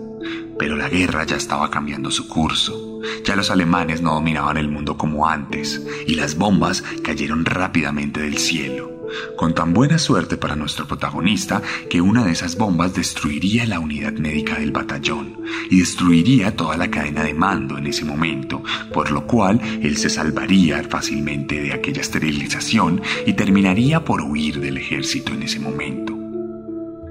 Pero 0.59 0.77
la 0.77 0.88
guerra 0.88 1.25
ya 1.25 1.37
estaba 1.37 1.71
cambiando 1.71 2.11
su 2.11 2.29
curso. 2.29 3.01
Ya 3.25 3.37
los 3.37 3.51
alemanes 3.51 4.01
no 4.01 4.14
dominaban 4.14 4.57
el 4.57 4.69
mundo 4.69 4.97
como 4.97 5.29
antes, 5.29 5.83
y 6.07 6.14
las 6.14 6.37
bombas 6.37 6.83
cayeron 7.03 7.45
rápidamente 7.45 8.21
del 8.21 8.38
cielo. 8.38 8.95
Con 9.37 9.55
tan 9.55 9.73
buena 9.73 9.99
suerte 9.99 10.37
para 10.37 10.57
nuestro 10.57 10.87
protagonista 10.87 11.62
que 11.90 12.01
una 12.01 12.25
de 12.25 12.33
esas 12.33 12.57
bombas 12.57 12.95
destruiría 12.95 13.67
la 13.67 13.79
unidad 13.79 14.12
médica 14.14 14.59
del 14.59 14.73
batallón 14.73 15.38
y 15.71 15.81
destruiría 15.81 16.57
toda 16.57 16.77
la 16.77 16.90
cadena 16.90 17.23
de 17.23 17.35
mando 17.35 17.79
en 17.79 17.87
ese 17.87 18.05
momento, 18.05 18.62
por 18.93 19.11
lo 19.11 19.27
cual 19.27 19.61
él 19.83 19.97
se 19.97 20.11
salvaría 20.11 20.83
fácilmente 20.85 21.61
de 21.61 21.73
aquella 21.73 22.01
esterilización 22.01 23.03
y 23.27 23.35
terminaría 23.35 24.05
por 24.05 24.21
huir 24.21 24.61
del 24.61 24.79
ejército 24.79 25.33
en 25.33 25.43
ese 25.43 25.61
momento. 25.61 26.14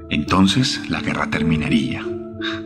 Entonces 0.10 0.82
la 0.90 1.02
guerra 1.02 1.30
terminaría 1.30 2.06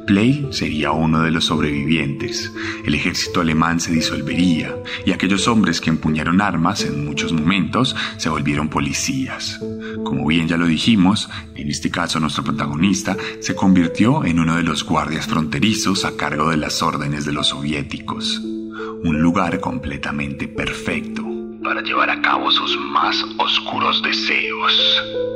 Play 0.05 0.47
sería 0.51 0.91
uno 0.91 1.21
de 1.21 1.31
los 1.31 1.45
sobrevivientes. 1.45 2.51
El 2.85 2.95
ejército 2.95 3.41
alemán 3.41 3.79
se 3.79 3.91
disolvería 3.91 4.75
y 5.05 5.11
aquellos 5.11 5.47
hombres 5.47 5.81
que 5.81 5.89
empuñaron 5.89 6.41
armas 6.41 6.83
en 6.83 7.05
muchos 7.05 7.33
momentos 7.33 7.95
se 8.17 8.29
volvieron 8.29 8.69
policías. 8.69 9.59
Como 10.03 10.25
bien 10.27 10.47
ya 10.47 10.57
lo 10.57 10.65
dijimos, 10.65 11.29
en 11.55 11.69
este 11.69 11.91
caso 11.91 12.19
nuestro 12.19 12.43
protagonista 12.43 13.17
se 13.39 13.55
convirtió 13.55 14.25
en 14.25 14.39
uno 14.39 14.55
de 14.55 14.63
los 14.63 14.83
guardias 14.83 15.27
fronterizos 15.27 16.05
a 16.05 16.15
cargo 16.15 16.49
de 16.49 16.57
las 16.57 16.81
órdenes 16.81 17.25
de 17.25 17.33
los 17.33 17.47
soviéticos. 17.47 18.39
Un 18.39 19.21
lugar 19.21 19.59
completamente 19.59 20.47
perfecto 20.47 21.27
para 21.67 21.81
llevar 21.81 22.09
a 22.09 22.21
cabo 22.21 22.49
sus 22.49 22.77
más 22.79 23.21
oscuros 23.37 24.01
deseos. 24.01 25.26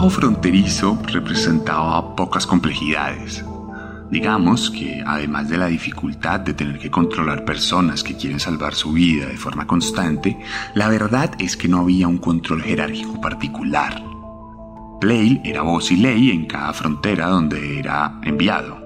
Trabajo 0.00 0.18
fronterizo 0.18 0.98
representaba 1.08 2.16
pocas 2.16 2.46
complejidades. 2.46 3.44
Digamos 4.10 4.70
que 4.70 5.04
además 5.06 5.50
de 5.50 5.58
la 5.58 5.66
dificultad 5.66 6.40
de 6.40 6.54
tener 6.54 6.78
que 6.78 6.90
controlar 6.90 7.44
personas 7.44 8.02
que 8.02 8.16
quieren 8.16 8.40
salvar 8.40 8.74
su 8.74 8.94
vida 8.94 9.26
de 9.26 9.36
forma 9.36 9.66
constante, 9.66 10.38
la 10.74 10.88
verdad 10.88 11.32
es 11.38 11.54
que 11.54 11.68
no 11.68 11.80
había 11.80 12.08
un 12.08 12.16
control 12.16 12.62
jerárquico 12.62 13.20
particular. 13.20 14.02
Plale 15.02 15.42
era 15.44 15.60
voz 15.60 15.92
y 15.92 15.96
ley 15.96 16.30
en 16.30 16.46
cada 16.46 16.72
frontera 16.72 17.26
donde 17.26 17.78
era 17.78 18.18
enviado. 18.22 18.78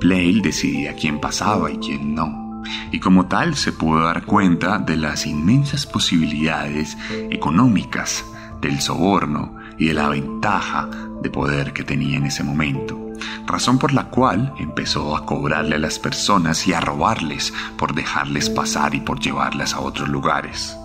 Plale 0.00 0.40
decidía 0.42 0.96
quién 0.96 1.20
pasaba 1.20 1.70
y 1.70 1.76
quién 1.76 2.12
no, 2.12 2.64
y 2.90 2.98
como 2.98 3.26
tal 3.26 3.54
se 3.54 3.70
pudo 3.70 4.02
dar 4.02 4.24
cuenta 4.24 4.80
de 4.80 4.96
las 4.96 5.26
inmensas 5.26 5.86
posibilidades 5.86 6.98
económicas, 7.30 8.24
del 8.60 8.80
soborno 8.80 9.62
y 9.78 9.86
de 9.86 9.94
la 9.94 10.08
ventaja 10.08 10.88
de 11.22 11.30
poder 11.30 11.72
que 11.72 11.84
tenía 11.84 12.16
en 12.16 12.26
ese 12.26 12.42
momento 12.42 13.04
razón 13.46 13.78
por 13.78 13.92
la 13.92 14.10
cual 14.10 14.54
empezó 14.58 15.16
a 15.16 15.26
cobrarle 15.26 15.76
a 15.76 15.78
las 15.78 15.98
personas 15.98 16.66
y 16.66 16.72
a 16.72 16.80
robarles 16.80 17.52
por 17.76 17.94
dejarles 17.94 18.50
pasar 18.50 18.94
y 18.94 19.00
por 19.00 19.20
llevarlas 19.20 19.74
a 19.74 19.80
otros 19.80 20.08
lugares. 20.08 20.76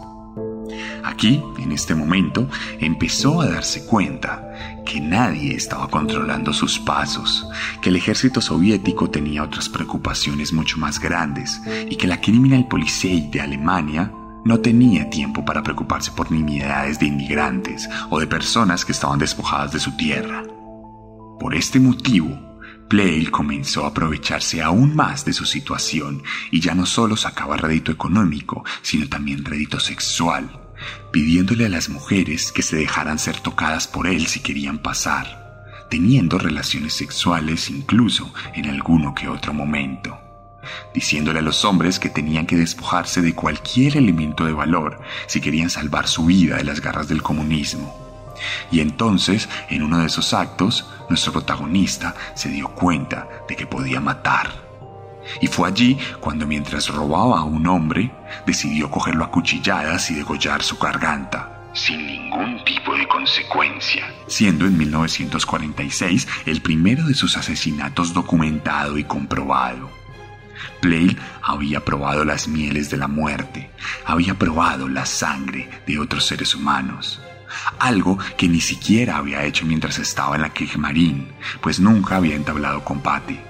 Aquí, 1.03 1.41
en 1.57 1.71
este 1.71 1.95
momento, 1.95 2.47
empezó 2.79 3.41
a 3.41 3.47
darse 3.47 3.85
cuenta 3.85 4.53
que 4.85 4.99
nadie 4.99 5.55
estaba 5.55 5.87
controlando 5.87 6.53
sus 6.53 6.79
pasos, 6.79 7.47
que 7.81 7.89
el 7.89 7.95
ejército 7.95 8.41
soviético 8.41 9.09
tenía 9.09 9.43
otras 9.43 9.69
preocupaciones 9.69 10.53
mucho 10.53 10.77
más 10.77 10.99
grandes 10.99 11.61
y 11.89 11.95
que 11.95 12.07
la 12.07 12.21
Criminal 12.21 12.67
Polizei 12.67 13.29
de 13.29 13.41
Alemania 13.41 14.11
no 14.45 14.59
tenía 14.59 15.09
tiempo 15.09 15.45
para 15.45 15.63
preocuparse 15.63 16.11
por 16.11 16.31
nimiedades 16.31 16.99
de 16.99 17.07
inmigrantes 17.07 17.89
o 18.09 18.19
de 18.19 18.27
personas 18.27 18.85
que 18.85 18.91
estaban 18.91 19.19
despojadas 19.19 19.71
de 19.71 19.79
su 19.79 19.95
tierra. 19.97 20.43
Por 21.39 21.55
este 21.55 21.79
motivo, 21.79 22.49
Plale 22.89 23.29
comenzó 23.29 23.85
a 23.85 23.89
aprovecharse 23.89 24.63
aún 24.63 24.95
más 24.95 25.23
de 25.23 25.33
su 25.33 25.45
situación 25.45 26.23
y 26.51 26.59
ya 26.59 26.73
no 26.73 26.85
solo 26.85 27.15
sacaba 27.15 27.55
rédito 27.55 27.91
económico, 27.91 28.63
sino 28.81 29.07
también 29.07 29.45
rédito 29.45 29.79
sexual, 29.79 30.49
pidiéndole 31.11 31.67
a 31.67 31.69
las 31.69 31.89
mujeres 31.89 32.51
que 32.51 32.63
se 32.63 32.77
dejaran 32.77 33.19
ser 33.19 33.39
tocadas 33.39 33.87
por 33.87 34.07
él 34.07 34.25
si 34.25 34.39
querían 34.39 34.79
pasar, 34.79 35.85
teniendo 35.89 36.39
relaciones 36.39 36.93
sexuales 36.93 37.69
incluso 37.69 38.33
en 38.55 38.65
alguno 38.67 39.13
que 39.13 39.27
otro 39.27 39.53
momento, 39.53 40.17
diciéndole 40.93 41.39
a 41.39 41.43
los 41.43 41.65
hombres 41.65 41.99
que 41.99 42.09
tenían 42.09 42.45
que 42.45 42.57
despojarse 42.57 43.21
de 43.21 43.33
cualquier 43.33 43.97
elemento 43.97 44.45
de 44.45 44.53
valor 44.53 45.01
si 45.27 45.41
querían 45.41 45.69
salvar 45.69 46.07
su 46.07 46.25
vida 46.25 46.57
de 46.57 46.63
las 46.63 46.81
garras 46.81 47.07
del 47.07 47.21
comunismo. 47.21 48.09
Y 48.71 48.79
entonces, 48.79 49.49
en 49.69 49.83
uno 49.83 49.99
de 49.99 50.07
esos 50.07 50.33
actos, 50.33 50.85
nuestro 51.09 51.33
protagonista 51.33 52.15
se 52.35 52.49
dio 52.49 52.69
cuenta 52.69 53.27
de 53.47 53.55
que 53.55 53.67
podía 53.67 53.99
matar. 53.99 54.69
Y 55.41 55.47
fue 55.47 55.67
allí 55.67 55.97
cuando 56.19 56.47
mientras 56.47 56.87
robaba 56.87 57.39
a 57.39 57.43
un 57.43 57.67
hombre, 57.67 58.11
decidió 58.45 58.89
cogerlo 58.89 59.25
a 59.25 59.31
cuchilladas 59.31 60.09
y 60.11 60.15
degollar 60.15 60.63
su 60.63 60.77
garganta, 60.77 61.69
sin 61.73 62.05
ningún 62.05 62.63
tipo 62.63 62.95
de 62.95 63.07
consecuencia, 63.07 64.11
siendo 64.27 64.65
en 64.65 64.77
1946 64.77 66.27
el 66.45 66.61
primero 66.61 67.03
de 67.05 67.13
sus 67.13 67.37
asesinatos 67.37 68.13
documentado 68.13 68.97
y 68.97 69.03
comprobado. 69.03 69.98
Plale 70.79 71.17
había 71.41 71.83
probado 71.83 72.25
las 72.25 72.47
mieles 72.47 72.89
de 72.89 72.97
la 72.97 73.07
muerte, 73.07 73.69
había 74.05 74.35
probado 74.35 74.87
la 74.87 75.05
sangre 75.05 75.69
de 75.85 75.99
otros 75.99 76.25
seres 76.25 76.55
humanos 76.55 77.21
algo 77.79 78.17
que 78.37 78.47
ni 78.47 78.61
siquiera 78.61 79.17
había 79.17 79.43
hecho 79.43 79.65
mientras 79.65 79.99
estaba 79.99 80.35
en 80.35 80.43
la 80.43 80.53
Kriegsmarine, 80.53 81.31
pues 81.61 81.79
nunca 81.79 82.17
había 82.17 82.35
entablado 82.35 82.83
combate. 82.83 83.43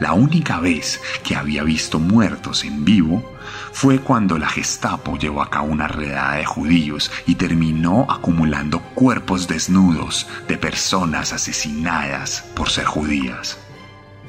La 0.00 0.12
única 0.12 0.60
vez 0.60 1.00
que 1.22 1.36
había 1.36 1.62
visto 1.62 1.98
muertos 1.98 2.64
en 2.64 2.84
vivo 2.84 3.36
fue 3.72 4.00
cuando 4.00 4.38
la 4.38 4.48
Gestapo 4.48 5.16
llevó 5.16 5.42
a 5.42 5.50
cabo 5.50 5.68
una 5.68 5.88
redada 5.88 6.36
de 6.36 6.44
judíos 6.44 7.10
y 7.26 7.36
terminó 7.36 8.06
acumulando 8.10 8.80
cuerpos 8.80 9.46
desnudos 9.46 10.26
de 10.48 10.58
personas 10.58 11.32
asesinadas 11.32 12.44
por 12.54 12.70
ser 12.70 12.86
judías. 12.86 13.58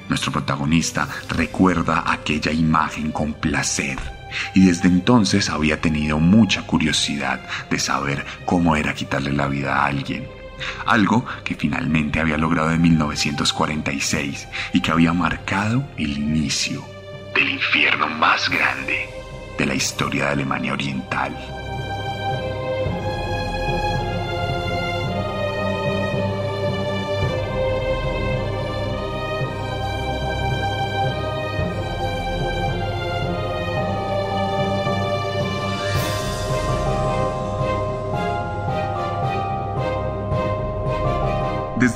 Nuestro 0.09 0.31
protagonista 0.31 1.07
recuerda 1.29 2.03
aquella 2.11 2.51
imagen 2.51 3.11
con 3.11 3.33
placer 3.33 3.97
y 4.53 4.65
desde 4.65 4.87
entonces 4.87 5.49
había 5.49 5.81
tenido 5.81 6.19
mucha 6.19 6.63
curiosidad 6.63 7.39
de 7.69 7.79
saber 7.79 8.25
cómo 8.45 8.75
era 8.75 8.93
quitarle 8.93 9.31
la 9.31 9.47
vida 9.47 9.77
a 9.77 9.85
alguien. 9.85 10.27
Algo 10.85 11.25
que 11.43 11.55
finalmente 11.55 12.19
había 12.19 12.37
logrado 12.37 12.71
en 12.71 12.81
1946 12.81 14.47
y 14.73 14.81
que 14.81 14.91
había 14.91 15.13
marcado 15.13 15.87
el 15.97 16.17
inicio 16.17 16.83
del 17.33 17.51
infierno 17.51 18.07
más 18.07 18.49
grande 18.49 19.07
de 19.57 19.65
la 19.65 19.75
historia 19.75 20.25
de 20.25 20.31
Alemania 20.31 20.73
Oriental. 20.73 21.58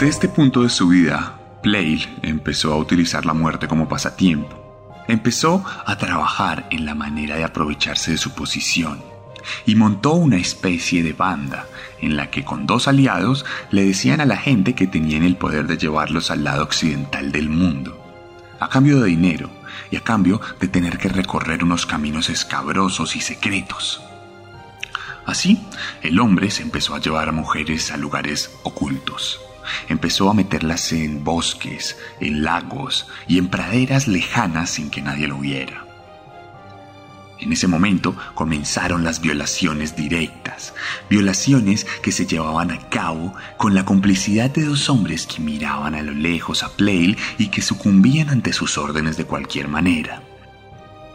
Desde 0.04 0.16
este 0.16 0.28
punto 0.28 0.64
de 0.64 0.70
su 0.70 0.90
vida, 0.90 1.40
Plale 1.64 2.10
empezó 2.24 2.74
a 2.74 2.76
utilizar 2.76 3.26
la 3.26 3.32
muerte 3.32 3.70
como 3.70 3.88
pasatiempo. 3.88 4.94
Empezó 5.08 5.64
a 5.86 5.98
trabajar 5.98 6.68
en 6.72 6.86
la 6.86 6.94
manera 6.94 7.38
de 7.38 7.46
aprovecharse 7.46 8.12
de 8.12 8.18
su 8.18 8.32
posición 8.32 9.02
y 9.66 9.76
montó 9.76 10.12
una 10.16 10.36
especie 10.36 11.04
de 11.04 11.14
banda 11.14 11.68
en 12.02 12.18
la 12.18 12.30
que 12.30 12.44
con 12.44 12.68
dos 12.68 12.90
aliados 12.90 13.46
le 13.72 13.86
decían 13.86 14.20
a 14.20 14.26
la 14.26 14.36
gente 14.36 14.76
que 14.76 14.88
tenían 14.88 15.24
el 15.24 15.38
poder 15.38 15.68
de 15.68 15.78
llevarlos 15.78 16.32
al 16.32 16.44
lado 16.44 16.64
occidental 16.64 17.32
del 17.32 17.48
mundo, 17.48 17.98
a 18.60 18.68
cambio 18.68 19.00
de 19.00 19.08
dinero 19.08 19.50
y 19.90 19.96
a 19.96 20.02
cambio 20.02 20.42
de 20.60 20.68
tener 20.68 20.98
que 20.98 21.08
recorrer 21.08 21.64
unos 21.64 21.86
caminos 21.86 22.30
escabrosos 22.30 23.16
y 23.16 23.22
secretos. 23.22 24.02
Así, 25.26 25.66
el 26.02 26.20
hombre 26.20 26.52
se 26.52 26.62
empezó 26.62 26.94
a 26.94 27.00
llevar 27.00 27.30
a 27.30 27.32
mujeres 27.32 27.90
a 27.90 27.96
lugares 27.96 28.54
ocultos 28.64 29.40
Empezó 29.90 30.30
a 30.30 30.34
meterlas 30.34 30.92
en 30.92 31.24
bosques, 31.24 31.98
en 32.20 32.44
lagos 32.44 33.08
y 33.28 33.38
en 33.38 33.48
praderas 33.48 34.08
lejanas 34.08 34.70
sin 34.72 34.90
que 34.90 35.02
nadie 35.02 35.28
lo 35.28 35.38
viera. 35.38 35.84
En 37.44 37.52
ese 37.52 37.68
momento 37.68 38.16
comenzaron 38.36 39.04
las 39.04 39.20
violaciones 39.20 39.98
directas, 39.98 40.74
violaciones 41.10 41.86
que 42.02 42.14
se 42.14 42.26
llevaban 42.26 42.72
a 42.72 42.80
cabo 42.88 43.34
con 43.58 43.76
la 43.76 43.84
complicidad 43.84 44.50
de 44.50 44.64
dos 44.64 44.90
hombres 44.90 45.28
que 45.28 45.42
miraban 45.42 45.94
a 45.94 46.02
lo 46.02 46.14
lejos 46.14 46.64
a 46.64 46.70
Plale 46.70 47.18
y 47.38 47.48
que 47.48 47.62
sucumbían 47.62 48.30
ante 48.30 48.54
sus 48.54 48.78
órdenes 48.78 49.18
de 49.18 49.26
cualquier 49.26 49.68
manera. 49.68 50.22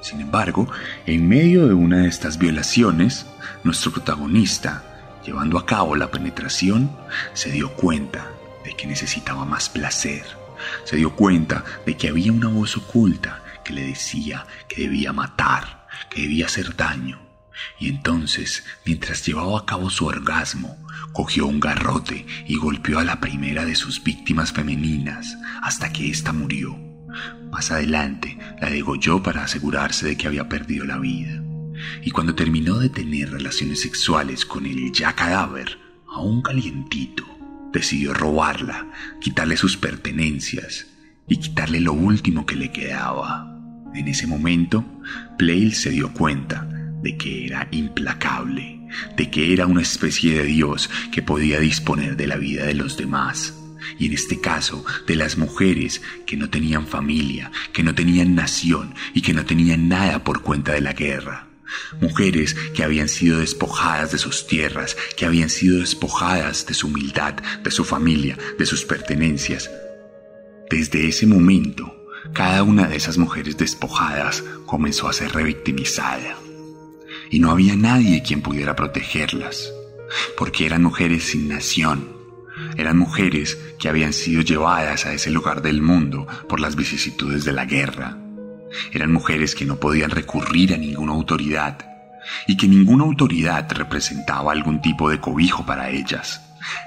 Sin 0.03 0.21
embargo, 0.21 0.69
en 1.07 1.27
medio 1.27 1.67
de 1.67 1.73
una 1.73 1.99
de 2.01 2.09
estas 2.09 2.37
violaciones, 2.37 3.25
nuestro 3.65 3.91
protagonista, 3.91 4.85
llevando 5.25 5.59
a 5.59 5.65
cabo 5.65 5.97
la 5.97 6.11
penetración, 6.11 6.91
se 7.33 7.51
dio 7.51 7.73
cuenta 7.73 8.27
que 8.75 8.87
necesitaba 8.87 9.45
más 9.45 9.69
placer. 9.69 10.25
Se 10.85 10.97
dio 10.97 11.15
cuenta 11.15 11.65
de 11.87 11.97
que 11.97 12.09
había 12.09 12.33
una 12.33 12.49
voz 12.49 12.77
oculta 12.77 13.43
que 13.65 13.73
le 13.73 13.85
decía 13.85 14.47
que 14.69 14.83
debía 14.83 15.13
matar, 15.13 15.87
que 16.11 16.23
debía 16.23 16.47
hacer 16.47 16.75
daño. 16.77 17.21
Y 17.79 17.89
entonces, 17.89 18.65
mientras 18.85 19.25
llevaba 19.27 19.61
a 19.61 19.67
cabo 19.67 19.91
su 19.91 20.07
orgasmo, 20.07 20.77
cogió 21.13 21.47
un 21.47 21.61
garrote 21.61 22.27
y 22.47 22.57
golpeó 22.57 22.99
a 22.99 23.05
la 23.05 23.21
primera 23.21 23.65
de 23.65 23.75
sus 23.75 24.03
víctimas 24.03 24.53
femeninas 24.53 25.37
hasta 25.63 25.93
que 25.93 26.11
ésta 26.11 26.33
murió. 26.33 26.79
Más 27.51 27.71
adelante 27.71 28.39
la 28.61 28.71
degolló 28.71 29.23
para 29.23 29.45
asegurarse 29.45 30.07
de 30.07 30.17
que 30.17 30.27
había 30.27 30.49
perdido 30.49 30.85
la 30.85 30.99
vida. 30.99 31.43
Y 32.03 32.11
cuando 32.11 32.35
terminó 32.35 32.79
de 32.79 32.89
tener 32.89 33.31
relaciones 33.31 33.83
sexuales 33.83 34.45
con 34.45 34.67
el 34.67 34.93
ya 34.93 35.15
cadáver, 35.15 35.79
aún 36.09 36.43
calientito, 36.43 37.25
decidió 37.73 38.15
robarla, 38.15 38.87
quitarle 39.21 39.57
sus 39.57 39.77
pertenencias 39.77 40.87
y 41.27 41.37
quitarle 41.39 41.81
lo 41.81 41.93
último 41.93 42.47
que 42.47 42.57
le 42.57 42.73
quedaba. 42.73 43.55
En 43.95 44.09
ese 44.09 44.27
momento, 44.27 44.85
Plale 45.39 45.73
se 45.73 45.91
dio 45.91 46.13
cuenta 46.13 46.67
de 47.03 47.17
que 47.17 47.47
era 47.47 47.69
implacable, 47.71 48.81
de 49.17 49.31
que 49.31 49.53
era 49.53 49.67
una 49.67 49.83
especie 49.83 50.39
de 50.39 50.45
Dios 50.45 50.91
que 51.13 51.23
podía 51.23 51.61
disponer 51.61 52.17
de 52.17 52.27
la 52.27 52.37
vida 52.37 52.67
de 52.67 52.75
los 52.75 52.97
demás, 52.97 53.55
y 53.99 54.07
en 54.07 54.13
este 54.13 54.41
caso 54.41 54.85
de 55.07 55.17
las 55.17 55.39
mujeres 55.39 56.03
que 56.27 56.37
no 56.37 56.51
tenían 56.51 56.87
familia, 56.87 57.51
que 57.73 57.83
no 57.83 57.95
tenían 57.95 58.35
nación 58.35 58.95
y 59.15 59.23
que 59.23 59.33
no 59.33 59.45
tenían 59.45 59.89
nada 59.89 60.25
por 60.25 60.43
cuenta 60.43 60.73
de 60.73 60.81
la 60.81 60.93
guerra. 60.93 61.48
Mujeres 62.01 62.55
que 62.75 62.83
habían 62.83 63.09
sido 63.09 63.39
despojadas 63.39 64.13
de 64.13 64.19
sus 64.19 64.47
tierras, 64.47 64.97
que 65.17 65.27
habían 65.27 65.51
sido 65.51 65.81
despojadas 65.81 66.67
de 66.67 66.75
su 66.75 66.89
humildad, 66.89 67.35
de 67.63 67.71
su 67.71 67.85
familia, 67.85 68.39
de 68.59 68.67
sus 68.67 68.85
pertenencias. 68.85 69.71
Desde 70.71 71.09
ese 71.09 71.27
momento, 71.27 71.95
cada 72.33 72.63
una 72.63 72.87
de 72.87 72.97
esas 72.97 73.19
mujeres 73.19 73.57
despojadas 73.57 74.45
comenzó 74.67 75.09
a 75.09 75.13
ser 75.13 75.33
revictimizada. 75.33 76.37
Y 77.31 77.41
no 77.41 77.51
había 77.51 77.77
nadie 77.77 78.23
quien 78.23 78.43
pudiera 78.43 78.77
protegerlas, 78.77 79.73
porque 80.37 80.67
eran 80.67 80.83
mujeres 80.83 81.25
sin 81.25 81.49
nación. 81.49 82.17
Eran 82.77 82.99
mujeres 82.99 83.59
que 83.79 83.89
habían 83.89 84.13
sido 84.13 84.43
llevadas 84.43 85.07
a 85.07 85.13
ese 85.13 85.31
lugar 85.31 85.63
del 85.63 85.81
mundo 85.83 86.27
por 86.49 86.61
las 86.61 86.77
vicisitudes 86.77 87.45
de 87.45 87.53
la 87.53 87.65
guerra. 87.65 88.19
Eran 88.93 89.13
mujeres 89.13 89.55
que 89.55 89.65
no 89.65 89.77
podían 89.77 90.11
recurrir 90.11 90.75
a 90.75 90.77
ninguna 90.77 91.13
autoridad 91.13 91.79
y 92.47 92.57
que 92.57 92.69
ninguna 92.69 93.05
autoridad 93.05 93.71
representaba 93.73 94.53
algún 94.53 94.81
tipo 94.81 95.11
de 95.11 95.21
cobijo 95.21 95.65
para 95.65 95.91
ellas. 95.91 96.43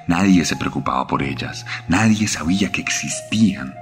Nadie 0.08 0.46
se 0.46 0.56
preocupaba 0.56 1.08
por 1.08 1.24
ellas, 1.24 1.66
nadie 1.88 2.28
sabía 2.28 2.72
que 2.72 2.82
existían, 2.82 3.74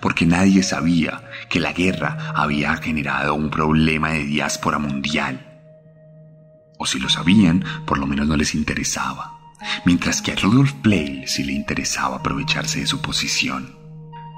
porque 0.00 0.26
nadie 0.26 0.62
sabía 0.62 1.22
que 1.48 1.60
la 1.60 1.72
guerra 1.72 2.32
había 2.34 2.76
generado 2.76 3.34
un 3.34 3.50
problema 3.50 4.10
de 4.10 4.24
diáspora 4.24 4.78
mundial. 4.78 5.40
O 6.78 6.86
si 6.86 6.98
lo 6.98 7.08
sabían, 7.08 7.64
por 7.86 7.98
lo 7.98 8.06
menos 8.06 8.26
no 8.26 8.36
les 8.36 8.54
interesaba, 8.54 9.38
mientras 9.84 10.22
que 10.22 10.32
a 10.32 10.36
Rudolf 10.36 10.72
Pleil 10.82 11.26
sí 11.26 11.44
le 11.44 11.52
interesaba 11.52 12.16
aprovecharse 12.16 12.80
de 12.80 12.86
su 12.86 13.00
posición. 13.00 13.83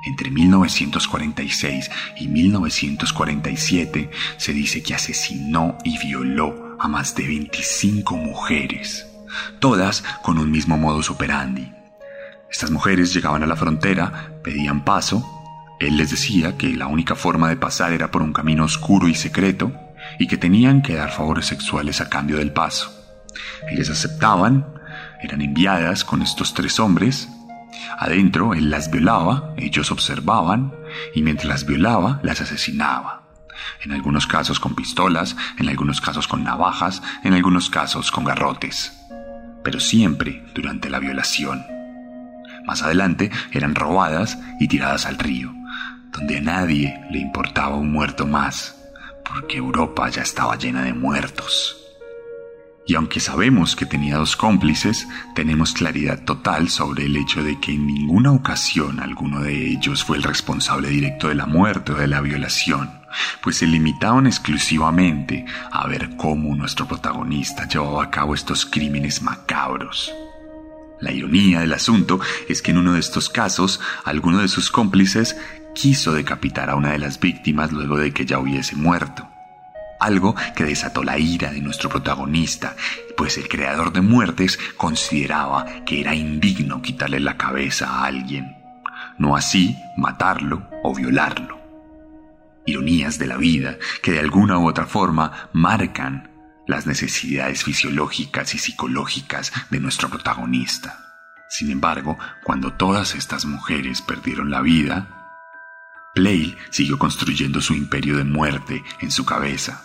Entre 0.04 0.30
1946 0.30 1.90
y 2.16 2.28
1947 2.28 4.10
se 4.36 4.52
dice 4.52 4.82
que 4.82 4.94
asesinó 4.94 5.76
y 5.84 5.98
violó 5.98 6.76
a 6.78 6.88
más 6.88 7.14
de 7.14 7.26
25 7.26 8.16
mujeres, 8.16 9.06
todas 9.58 10.04
con 10.22 10.38
un 10.38 10.50
mismo 10.50 10.76
modus 10.76 11.10
operandi. 11.10 11.72
Estas 12.50 12.70
mujeres 12.70 13.12
llegaban 13.12 13.42
a 13.42 13.46
la 13.46 13.56
frontera, 13.56 14.40
pedían 14.44 14.84
paso, 14.84 15.24
él 15.80 15.96
les 15.96 16.10
decía 16.10 16.56
que 16.56 16.74
la 16.74 16.86
única 16.86 17.14
forma 17.14 17.48
de 17.48 17.56
pasar 17.56 17.92
era 17.92 18.10
por 18.10 18.22
un 18.22 18.32
camino 18.32 18.64
oscuro 18.64 19.08
y 19.08 19.14
secreto 19.14 19.72
y 20.18 20.26
que 20.26 20.36
tenían 20.36 20.82
que 20.82 20.94
dar 20.94 21.10
favores 21.10 21.46
sexuales 21.46 22.00
a 22.00 22.08
cambio 22.08 22.38
del 22.38 22.52
paso. 22.52 22.92
Ellas 23.68 23.90
aceptaban, 23.90 24.66
eran 25.20 25.42
enviadas 25.42 26.04
con 26.04 26.22
estos 26.22 26.54
tres 26.54 26.78
hombres 26.78 27.28
Adentro 27.98 28.54
él 28.54 28.70
las 28.70 28.90
violaba, 28.90 29.54
ellos 29.56 29.90
observaban 29.90 30.74
y 31.14 31.22
mientras 31.22 31.48
las 31.48 31.66
violaba 31.66 32.20
las 32.22 32.40
asesinaba. 32.40 33.22
En 33.82 33.92
algunos 33.92 34.26
casos 34.26 34.60
con 34.60 34.74
pistolas, 34.74 35.36
en 35.58 35.68
algunos 35.68 36.00
casos 36.00 36.28
con 36.28 36.44
navajas, 36.44 37.02
en 37.24 37.34
algunos 37.34 37.70
casos 37.70 38.10
con 38.10 38.24
garrotes. 38.24 38.92
Pero 39.64 39.80
siempre 39.80 40.44
durante 40.54 40.90
la 40.90 40.98
violación. 40.98 41.64
Más 42.66 42.82
adelante 42.82 43.30
eran 43.52 43.74
robadas 43.74 44.38
y 44.60 44.68
tiradas 44.68 45.06
al 45.06 45.18
río, 45.18 45.52
donde 46.10 46.38
a 46.38 46.42
nadie 46.42 47.00
le 47.10 47.18
importaba 47.18 47.76
un 47.76 47.92
muerto 47.92 48.26
más, 48.26 48.76
porque 49.24 49.58
Europa 49.58 50.08
ya 50.08 50.22
estaba 50.22 50.56
llena 50.56 50.82
de 50.82 50.92
muertos. 50.92 51.85
Y 52.88 52.94
aunque 52.94 53.18
sabemos 53.18 53.74
que 53.74 53.84
tenía 53.84 54.16
dos 54.16 54.36
cómplices, 54.36 55.08
tenemos 55.34 55.72
claridad 55.72 56.22
total 56.22 56.68
sobre 56.68 57.06
el 57.06 57.16
hecho 57.16 57.42
de 57.42 57.58
que 57.58 57.72
en 57.72 57.84
ninguna 57.84 58.30
ocasión 58.30 59.00
alguno 59.00 59.40
de 59.40 59.72
ellos 59.72 60.04
fue 60.04 60.16
el 60.16 60.22
responsable 60.22 60.88
directo 60.88 61.26
de 61.28 61.34
la 61.34 61.46
muerte 61.46 61.92
o 61.92 61.96
de 61.96 62.06
la 62.06 62.20
violación, 62.20 63.00
pues 63.42 63.56
se 63.56 63.66
limitaban 63.66 64.28
exclusivamente 64.28 65.46
a 65.72 65.88
ver 65.88 66.16
cómo 66.16 66.54
nuestro 66.54 66.86
protagonista 66.86 67.66
llevaba 67.66 68.04
a 68.04 68.10
cabo 68.10 68.36
estos 68.36 68.64
crímenes 68.64 69.20
macabros. 69.20 70.12
La 71.00 71.10
ironía 71.10 71.60
del 71.60 71.72
asunto 71.72 72.20
es 72.48 72.62
que 72.62 72.70
en 72.70 72.78
uno 72.78 72.92
de 72.92 73.00
estos 73.00 73.28
casos, 73.28 73.80
alguno 74.04 74.38
de 74.38 74.48
sus 74.48 74.70
cómplices 74.70 75.36
quiso 75.74 76.12
decapitar 76.12 76.70
a 76.70 76.76
una 76.76 76.92
de 76.92 77.00
las 77.00 77.18
víctimas 77.18 77.72
luego 77.72 77.96
de 77.96 78.12
que 78.12 78.24
ya 78.24 78.38
hubiese 78.38 78.76
muerto 78.76 79.28
algo 80.00 80.34
que 80.54 80.64
desató 80.64 81.02
la 81.02 81.18
ira 81.18 81.50
de 81.52 81.60
nuestro 81.60 81.88
protagonista, 81.88 82.76
pues 83.16 83.38
el 83.38 83.48
creador 83.48 83.92
de 83.92 84.00
muertes 84.00 84.58
consideraba 84.76 85.66
que 85.84 86.00
era 86.00 86.14
indigno 86.14 86.82
quitarle 86.82 87.20
la 87.20 87.36
cabeza 87.36 87.88
a 87.88 88.04
alguien, 88.04 88.56
no 89.18 89.36
así 89.36 89.76
matarlo 89.96 90.68
o 90.82 90.94
violarlo. 90.94 91.60
Ironías 92.66 93.18
de 93.18 93.26
la 93.26 93.36
vida 93.36 93.78
que 94.02 94.12
de 94.12 94.20
alguna 94.20 94.58
u 94.58 94.68
otra 94.68 94.86
forma 94.86 95.48
marcan 95.52 96.30
las 96.66 96.86
necesidades 96.86 97.62
fisiológicas 97.62 98.54
y 98.54 98.58
psicológicas 98.58 99.52
de 99.70 99.78
nuestro 99.78 100.08
protagonista. 100.08 100.98
Sin 101.48 101.70
embargo, 101.70 102.18
cuando 102.42 102.72
todas 102.72 103.14
estas 103.14 103.44
mujeres 103.44 104.02
perdieron 104.02 104.50
la 104.50 104.62
vida, 104.62 105.15
Play 106.16 106.56
siguió 106.70 106.98
construyendo 106.98 107.60
su 107.60 107.74
imperio 107.74 108.16
de 108.16 108.24
muerte 108.24 108.82
en 109.00 109.10
su 109.10 109.26
cabeza. 109.26 109.82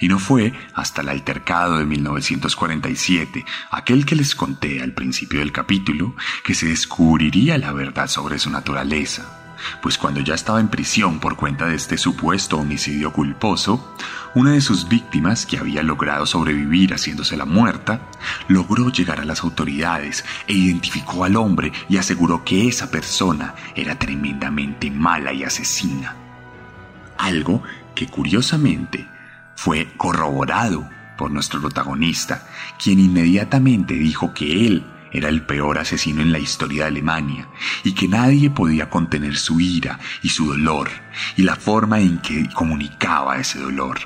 Y 0.00 0.08
no 0.08 0.18
fue 0.18 0.52
hasta 0.74 1.00
el 1.00 1.08
altercado 1.08 1.78
de 1.78 1.86
1947, 1.86 3.46
aquel 3.70 4.04
que 4.04 4.16
les 4.16 4.34
conté 4.34 4.82
al 4.82 4.92
principio 4.92 5.38
del 5.38 5.52
capítulo, 5.52 6.16
que 6.44 6.54
se 6.54 6.66
descubriría 6.66 7.56
la 7.56 7.72
verdad 7.72 8.08
sobre 8.08 8.40
su 8.40 8.50
naturaleza 8.50 9.39
pues 9.82 9.98
cuando 9.98 10.20
ya 10.20 10.34
estaba 10.34 10.60
en 10.60 10.68
prisión 10.68 11.20
por 11.20 11.36
cuenta 11.36 11.66
de 11.66 11.76
este 11.76 11.98
supuesto 11.98 12.58
homicidio 12.58 13.12
culposo, 13.12 13.94
una 14.34 14.52
de 14.52 14.60
sus 14.60 14.88
víctimas, 14.88 15.46
que 15.46 15.58
había 15.58 15.82
logrado 15.82 16.26
sobrevivir 16.26 16.92
haciéndose 16.92 17.36
la 17.36 17.44
muerta, 17.44 18.00
logró 18.48 18.90
llegar 18.90 19.20
a 19.20 19.24
las 19.24 19.42
autoridades 19.42 20.24
e 20.46 20.52
identificó 20.52 21.24
al 21.24 21.36
hombre 21.36 21.72
y 21.88 21.96
aseguró 21.96 22.44
que 22.44 22.68
esa 22.68 22.90
persona 22.90 23.54
era 23.74 23.98
tremendamente 23.98 24.90
mala 24.90 25.32
y 25.32 25.44
asesina. 25.44 26.16
Algo 27.18 27.62
que 27.94 28.06
curiosamente 28.06 29.08
fue 29.56 29.92
corroborado 29.96 30.88
por 31.18 31.30
nuestro 31.30 31.60
protagonista, 31.60 32.46
quien 32.82 32.98
inmediatamente 32.98 33.94
dijo 33.94 34.32
que 34.32 34.66
él 34.66 34.86
era 35.12 35.28
el 35.28 35.42
peor 35.42 35.78
asesino 35.78 36.22
en 36.22 36.32
la 36.32 36.38
historia 36.38 36.82
de 36.82 36.88
Alemania 36.88 37.48
y 37.84 37.92
que 37.92 38.08
nadie 38.08 38.50
podía 38.50 38.90
contener 38.90 39.36
su 39.36 39.60
ira 39.60 39.98
y 40.22 40.28
su 40.28 40.46
dolor 40.46 40.90
y 41.36 41.42
la 41.42 41.56
forma 41.56 42.00
en 42.00 42.18
que 42.18 42.48
comunicaba 42.50 43.38
ese 43.38 43.58
dolor. 43.58 43.98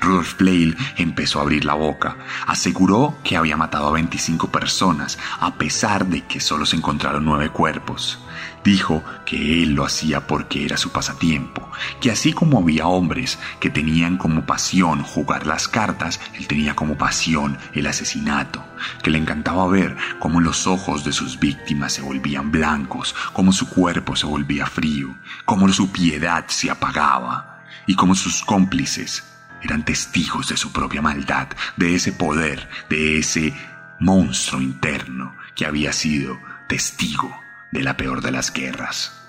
Rudolf 0.00 0.34
Pleil 0.34 0.76
empezó 0.96 1.38
a 1.38 1.42
abrir 1.42 1.64
la 1.64 1.74
boca. 1.74 2.16
Aseguró 2.46 3.18
que 3.24 3.36
había 3.36 3.56
matado 3.56 3.88
a 3.88 3.92
25 3.92 4.50
personas, 4.50 5.18
a 5.40 5.54
pesar 5.54 6.06
de 6.06 6.22
que 6.26 6.40
solo 6.40 6.66
se 6.66 6.76
encontraron 6.76 7.24
nueve 7.24 7.48
cuerpos. 7.48 8.23
Dijo 8.64 9.04
que 9.26 9.62
él 9.62 9.74
lo 9.74 9.84
hacía 9.84 10.26
porque 10.26 10.64
era 10.64 10.78
su 10.78 10.90
pasatiempo, 10.90 11.70
que 12.00 12.10
así 12.10 12.32
como 12.32 12.60
había 12.60 12.86
hombres 12.86 13.38
que 13.60 13.68
tenían 13.68 14.16
como 14.16 14.46
pasión 14.46 15.02
jugar 15.02 15.46
las 15.46 15.68
cartas, 15.68 16.18
él 16.32 16.46
tenía 16.46 16.74
como 16.74 16.96
pasión 16.96 17.58
el 17.74 17.86
asesinato, 17.86 18.64
que 19.02 19.10
le 19.10 19.18
encantaba 19.18 19.66
ver 19.66 19.98
cómo 20.18 20.40
los 20.40 20.66
ojos 20.66 21.04
de 21.04 21.12
sus 21.12 21.38
víctimas 21.38 21.92
se 21.92 22.00
volvían 22.00 22.50
blancos, 22.50 23.14
cómo 23.34 23.52
su 23.52 23.68
cuerpo 23.68 24.16
se 24.16 24.24
volvía 24.24 24.64
frío, 24.64 25.14
cómo 25.44 25.68
su 25.68 25.92
piedad 25.92 26.46
se 26.48 26.70
apagaba 26.70 27.62
y 27.86 27.96
cómo 27.96 28.14
sus 28.14 28.42
cómplices 28.44 29.24
eran 29.60 29.84
testigos 29.84 30.48
de 30.48 30.56
su 30.56 30.72
propia 30.72 31.02
maldad, 31.02 31.48
de 31.76 31.94
ese 31.94 32.12
poder, 32.12 32.66
de 32.88 33.18
ese 33.18 33.54
monstruo 34.00 34.62
interno 34.62 35.36
que 35.54 35.66
había 35.66 35.92
sido 35.92 36.38
testigo 36.66 37.43
de 37.74 37.82
la 37.82 37.96
peor 37.96 38.22
de 38.22 38.30
las 38.30 38.52
guerras. 38.52 39.20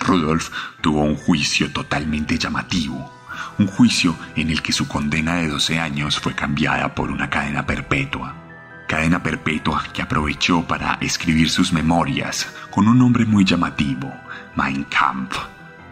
Rudolf 0.00 0.50
tuvo 0.80 1.02
un 1.02 1.14
juicio 1.14 1.70
totalmente 1.70 2.36
llamativo, 2.36 3.14
un 3.56 3.68
juicio 3.68 4.16
en 4.34 4.50
el 4.50 4.62
que 4.62 4.72
su 4.72 4.88
condena 4.88 5.36
de 5.36 5.46
12 5.46 5.78
años 5.78 6.18
fue 6.18 6.34
cambiada 6.34 6.92
por 6.94 7.12
una 7.12 7.30
cadena 7.30 7.64
perpetua. 7.64 8.34
Cadena 8.88 9.22
perpetua 9.22 9.84
que 9.92 10.02
aprovechó 10.02 10.66
para 10.66 10.98
escribir 11.00 11.50
sus 11.50 11.72
memorias 11.72 12.52
con 12.70 12.88
un 12.88 12.98
nombre 12.98 13.24
muy 13.24 13.44
llamativo, 13.44 14.12
Mein 14.56 14.82
Kampf, 14.84 15.38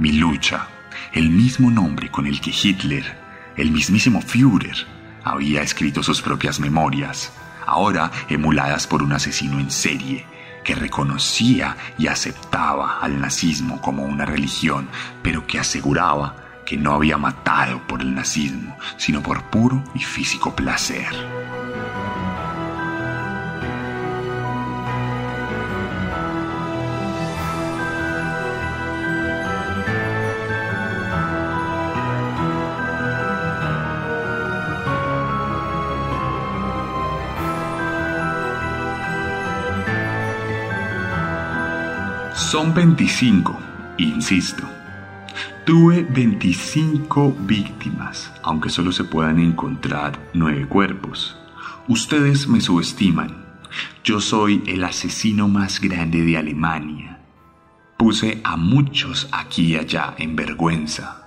mi 0.01 0.13
lucha, 0.13 0.67
el 1.13 1.31
mismo 1.31 1.71
nombre 1.71 2.11
con 2.11 2.27
el 2.27 2.41
que 2.41 2.51
Hitler 2.51 3.25
el 3.57 3.71
mismísimo 3.71 4.21
Führer 4.21 4.87
había 5.23 5.63
escrito 5.63 6.03
sus 6.03 6.21
propias 6.21 6.59
memorias, 6.59 7.33
ahora 7.65 8.11
emuladas 8.29 8.89
por 8.89 9.05
un 9.05 9.13
asesino 9.13 9.61
en 9.61 9.71
serie 9.71 10.36
que 10.67 10.75
reconocía 10.75 11.77
y 11.97 12.09
aceptaba 12.09 12.99
al 12.99 13.21
nazismo 13.21 13.81
como 13.81 14.03
una 14.03 14.27
religión, 14.27 14.89
pero 15.23 15.47
que 15.47 15.61
aseguraba 15.61 16.35
que 16.67 16.77
no 16.77 16.93
había 16.93 17.17
matado 17.17 17.81
por 17.87 18.03
el 18.03 18.15
nazismo, 18.15 18.77
sino 18.97 19.23
por 19.23 19.45
puro 19.45 19.85
y 19.95 20.01
físico 20.01 20.57
placer. 20.57 21.36
Son 42.57 42.73
25, 42.73 43.55
insisto. 43.99 44.67
Tuve 45.67 46.05
25 46.05 47.37
víctimas, 47.41 48.33
aunque 48.43 48.71
solo 48.71 48.93
se 48.93 49.05
puedan 49.05 49.39
encontrar 49.39 50.19
9 50.33 50.67
cuerpos. 50.67 51.37
Ustedes 51.87 52.49
me 52.49 52.63
subestiman. 52.63 53.45
Yo 54.03 54.23
soy 54.23 54.63
el 54.67 54.85
asesino 54.85 55.49
más 55.49 55.83
grande 55.83 56.23
de 56.23 56.39
Alemania. 56.39 57.21
Puse 57.99 58.41
a 58.43 58.57
muchos 58.57 59.29
aquí 59.33 59.75
y 59.75 59.77
allá 59.77 60.15
en 60.17 60.35
vergüenza. 60.35 61.27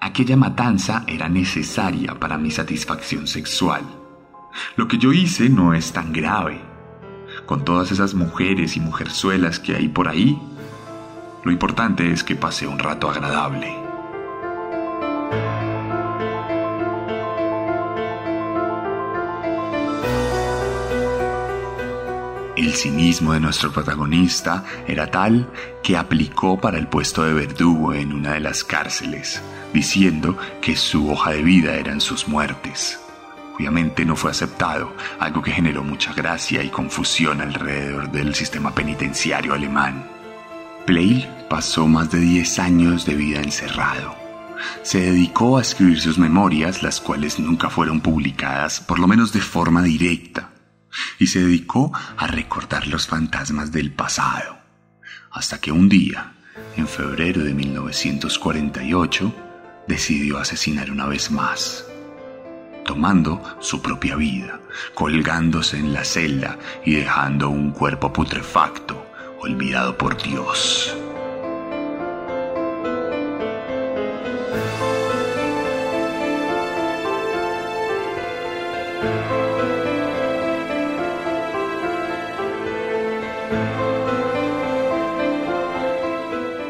Aquella 0.00 0.38
matanza 0.38 1.04
era 1.06 1.28
necesaria 1.28 2.18
para 2.18 2.38
mi 2.38 2.50
satisfacción 2.50 3.26
sexual. 3.26 3.82
Lo 4.76 4.88
que 4.88 4.96
yo 4.96 5.12
hice 5.12 5.50
no 5.50 5.74
es 5.74 5.92
tan 5.92 6.10
grave. 6.14 6.58
Con 7.44 7.66
todas 7.66 7.92
esas 7.92 8.14
mujeres 8.14 8.78
y 8.78 8.80
mujerzuelas 8.80 9.58
que 9.58 9.76
hay 9.76 9.88
por 9.88 10.08
ahí, 10.08 10.40
lo 11.44 11.52
importante 11.52 12.10
es 12.10 12.24
que 12.24 12.36
pase 12.36 12.66
un 12.66 12.78
rato 12.78 13.10
agradable. 13.10 13.84
El 22.56 22.72
cinismo 22.72 23.34
de 23.34 23.40
nuestro 23.40 23.70
protagonista 23.70 24.64
era 24.86 25.10
tal 25.10 25.50
que 25.82 25.96
aplicó 25.96 26.58
para 26.58 26.78
el 26.78 26.88
puesto 26.88 27.22
de 27.24 27.34
verdugo 27.34 27.92
en 27.92 28.12
una 28.12 28.34
de 28.34 28.40
las 28.40 28.64
cárceles, 28.64 29.42
diciendo 29.72 30.38
que 30.62 30.74
su 30.74 31.10
hoja 31.10 31.32
de 31.32 31.42
vida 31.42 31.74
eran 31.74 32.00
sus 32.00 32.26
muertes. 32.26 32.98
Obviamente 33.54 34.04
no 34.04 34.16
fue 34.16 34.30
aceptado, 34.30 34.94
algo 35.18 35.42
que 35.42 35.52
generó 35.52 35.84
mucha 35.84 36.12
gracia 36.14 36.62
y 36.62 36.70
confusión 36.70 37.40
alrededor 37.40 38.10
del 38.10 38.34
sistema 38.34 38.74
penitenciario 38.74 39.52
alemán. 39.52 40.13
Pleil 40.86 41.26
pasó 41.48 41.86
más 41.86 42.10
de 42.10 42.18
10 42.18 42.58
años 42.58 43.06
de 43.06 43.14
vida 43.14 43.40
encerrado. 43.40 44.14
Se 44.82 45.00
dedicó 45.00 45.56
a 45.56 45.62
escribir 45.62 45.98
sus 45.98 46.18
memorias, 46.18 46.82
las 46.82 47.00
cuales 47.00 47.38
nunca 47.38 47.70
fueron 47.70 48.02
publicadas, 48.02 48.80
por 48.80 48.98
lo 48.98 49.06
menos 49.06 49.32
de 49.32 49.40
forma 49.40 49.82
directa, 49.82 50.50
y 51.18 51.28
se 51.28 51.40
dedicó 51.40 51.90
a 52.18 52.26
recordar 52.26 52.86
los 52.86 53.06
fantasmas 53.06 53.72
del 53.72 53.92
pasado, 53.92 54.58
hasta 55.30 55.58
que 55.58 55.72
un 55.72 55.88
día, 55.88 56.34
en 56.76 56.86
febrero 56.86 57.42
de 57.42 57.54
1948, 57.54 59.34
decidió 59.88 60.38
asesinar 60.38 60.90
una 60.90 61.06
vez 61.06 61.30
más, 61.30 61.86
tomando 62.84 63.42
su 63.60 63.80
propia 63.80 64.16
vida, 64.16 64.60
colgándose 64.92 65.78
en 65.78 65.94
la 65.94 66.04
celda 66.04 66.58
y 66.84 66.94
dejando 66.94 67.48
un 67.48 67.70
cuerpo 67.70 68.12
putrefacto 68.12 69.03
olvidado 69.44 69.96
por 69.98 70.20
Dios. 70.22 70.96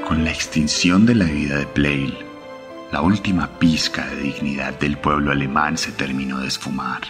Con 0.06 0.24
la 0.24 0.30
extinción 0.30 1.06
de 1.06 1.14
la 1.14 1.26
vida 1.26 1.58
de 1.58 1.66
Pleil, 1.66 2.18
la 2.90 3.02
última 3.02 3.58
pizca 3.58 4.06
de 4.06 4.16
dignidad 4.16 4.78
del 4.80 4.98
pueblo 4.98 5.30
alemán 5.30 5.78
se 5.78 5.92
terminó 5.92 6.40
de 6.40 6.48
esfumar. 6.48 7.02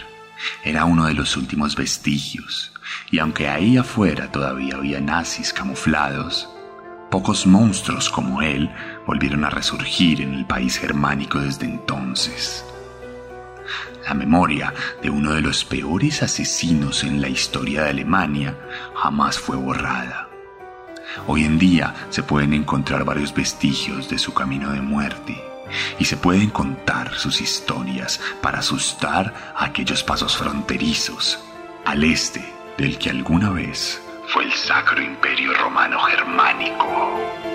Era 0.63 0.85
uno 0.85 1.05
de 1.05 1.13
los 1.13 1.35
últimos 1.37 1.75
vestigios, 1.75 2.71
y 3.11 3.19
aunque 3.19 3.47
ahí 3.47 3.77
afuera 3.77 4.31
todavía 4.31 4.75
había 4.75 4.99
nazis 5.01 5.53
camuflados, 5.53 6.49
pocos 7.09 7.45
monstruos 7.47 8.09
como 8.09 8.41
él 8.41 8.69
volvieron 9.05 9.45
a 9.45 9.49
resurgir 9.49 10.21
en 10.21 10.33
el 10.33 10.45
país 10.45 10.77
germánico 10.77 11.39
desde 11.39 11.65
entonces. 11.65 12.65
La 14.05 14.13
memoria 14.13 14.73
de 15.01 15.09
uno 15.09 15.33
de 15.33 15.41
los 15.41 15.65
peores 15.65 16.21
asesinos 16.21 17.03
en 17.03 17.21
la 17.21 17.29
historia 17.29 17.83
de 17.83 17.89
Alemania 17.89 18.57
jamás 18.95 19.39
fue 19.39 19.55
borrada. 19.55 20.29
Hoy 21.27 21.43
en 21.43 21.57
día 21.57 21.95
se 22.09 22.21
pueden 22.21 22.53
encontrar 22.53 23.03
varios 23.03 23.33
vestigios 23.33 24.09
de 24.09 24.19
su 24.19 24.33
camino 24.33 24.71
de 24.71 24.81
muerte 24.81 25.41
y 25.97 26.05
se 26.05 26.17
pueden 26.17 26.49
contar 26.49 27.15
sus 27.15 27.41
historias 27.41 28.19
para 28.41 28.59
asustar 28.59 29.53
a 29.55 29.65
aquellos 29.65 30.03
pasos 30.03 30.37
fronterizos 30.37 31.39
al 31.85 32.03
este 32.03 32.54
del 32.77 32.97
que 32.97 33.09
alguna 33.09 33.51
vez 33.51 34.01
fue 34.27 34.43
el 34.43 34.51
Sacro 34.51 35.01
Imperio 35.01 35.53
Romano 35.53 35.99
Germánico. 35.99 37.54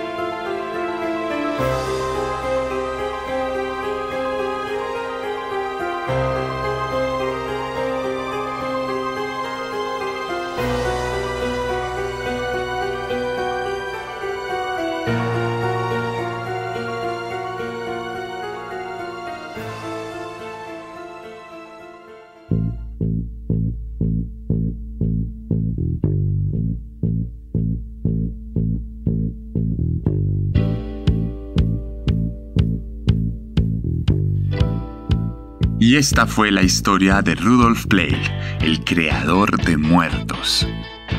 Y 35.91 35.97
esta 35.97 36.25
fue 36.25 36.51
la 36.51 36.63
historia 36.63 37.21
de 37.21 37.35
Rudolf 37.35 37.85
Play, 37.85 38.15
el 38.61 38.81
creador 38.85 39.61
de 39.61 39.75
muertos. 39.75 40.65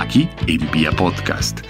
Aquí 0.01 0.31
en 0.47 0.71
Vía 0.71 0.93
Podcast, 0.93 1.61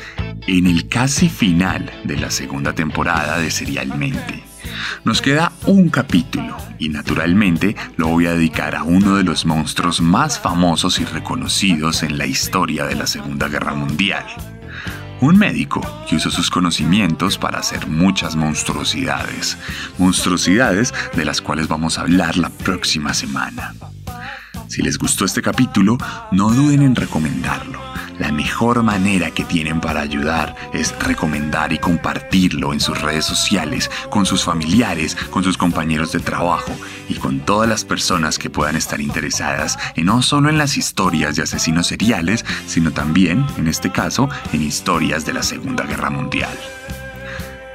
en 0.47 0.69
el 0.69 0.87
casi 0.87 1.29
final 1.29 1.91
de 2.05 2.17
la 2.17 2.31
segunda 2.31 2.77
temporada 2.77 3.41
de 3.41 3.51
Serialmente. 3.51 4.45
Nos 5.05 5.21
queda 5.21 5.51
un 5.67 5.89
capítulo 5.89 6.57
y 6.79 6.91
naturalmente 6.91 7.75
lo 7.97 8.07
voy 8.07 8.27
a 8.27 8.35
dedicar 8.35 8.77
a 8.77 8.85
uno 8.85 9.17
de 9.17 9.25
los 9.25 9.47
monstruos 9.47 10.01
más 10.01 10.39
famosos 10.39 11.01
y 11.01 11.05
reconocidos 11.05 12.05
en 12.05 12.19
la 12.19 12.27
historia 12.27 12.85
de 12.85 12.95
la 12.95 13.09
Segunda 13.09 13.49
Guerra 13.49 13.75
Mundial 13.75 14.27
un 15.23 15.39
médico 15.39 15.81
que 16.09 16.17
usó 16.17 16.31
sus 16.31 16.51
conocimientos 16.51 17.39
para 17.39 17.61
hacer 17.61 17.87
muchas 17.87 18.35
monstruosidades, 18.35 19.57
monstruosidades 19.97 20.93
de 21.15 21.25
las 21.25 21.41
cuales 21.41 21.69
vamos 21.69 21.97
a 21.97 22.03
hablar 22.03 22.37
la 22.37 22.51
próxima 22.51 23.15
semana. 23.15 23.75
Si 24.67 24.83
les 24.83 24.99
gustó 24.99 25.25
este 25.25 25.41
capítulo, 25.41 25.97
no 26.33 26.51
duden 26.51 26.83
en 26.83 26.97
recomendarlo 26.97 27.92
la 28.19 28.31
mejor 28.31 28.83
manera 28.83 29.31
que 29.31 29.45
tienen 29.45 29.81
para 29.81 30.01
ayudar 30.01 30.55
es 30.73 30.95
recomendar 31.01 31.73
y 31.73 31.79
compartirlo 31.79 32.73
en 32.73 32.81
sus 32.81 33.01
redes 33.01 33.25
sociales, 33.25 33.91
con 34.11 34.27
sus 34.27 34.45
familiares, 34.45 35.17
con 35.31 35.43
sus 35.43 35.57
compañeros 35.57 36.13
de 36.13 36.21
trabajo 36.21 36.73
y 37.09 37.15
con 37.15 37.41
todas 37.41 37.69
las 37.69 37.85
personas 37.85 38.39
que 38.39 38.51
puedan 38.51 38.77
estar 38.77 39.01
interesadas 39.01 39.79
en 39.97 40.13
no 40.13 40.21
solo 40.21 40.51
en 40.51 40.59
las 40.59 40.77
historias 40.77 41.37
de 41.37 41.45
asesinos 41.45 41.87
seriales, 41.87 42.45
sino 42.67 42.91
también, 42.91 43.47
en 43.57 43.67
este 43.67 43.91
caso, 43.91 44.29
en 44.53 44.63
historias 44.63 45.25
de 45.25 45.33
la 45.33 45.43
Segunda 45.43 45.85
Guerra 45.85 46.11
Mundial. 46.11 46.51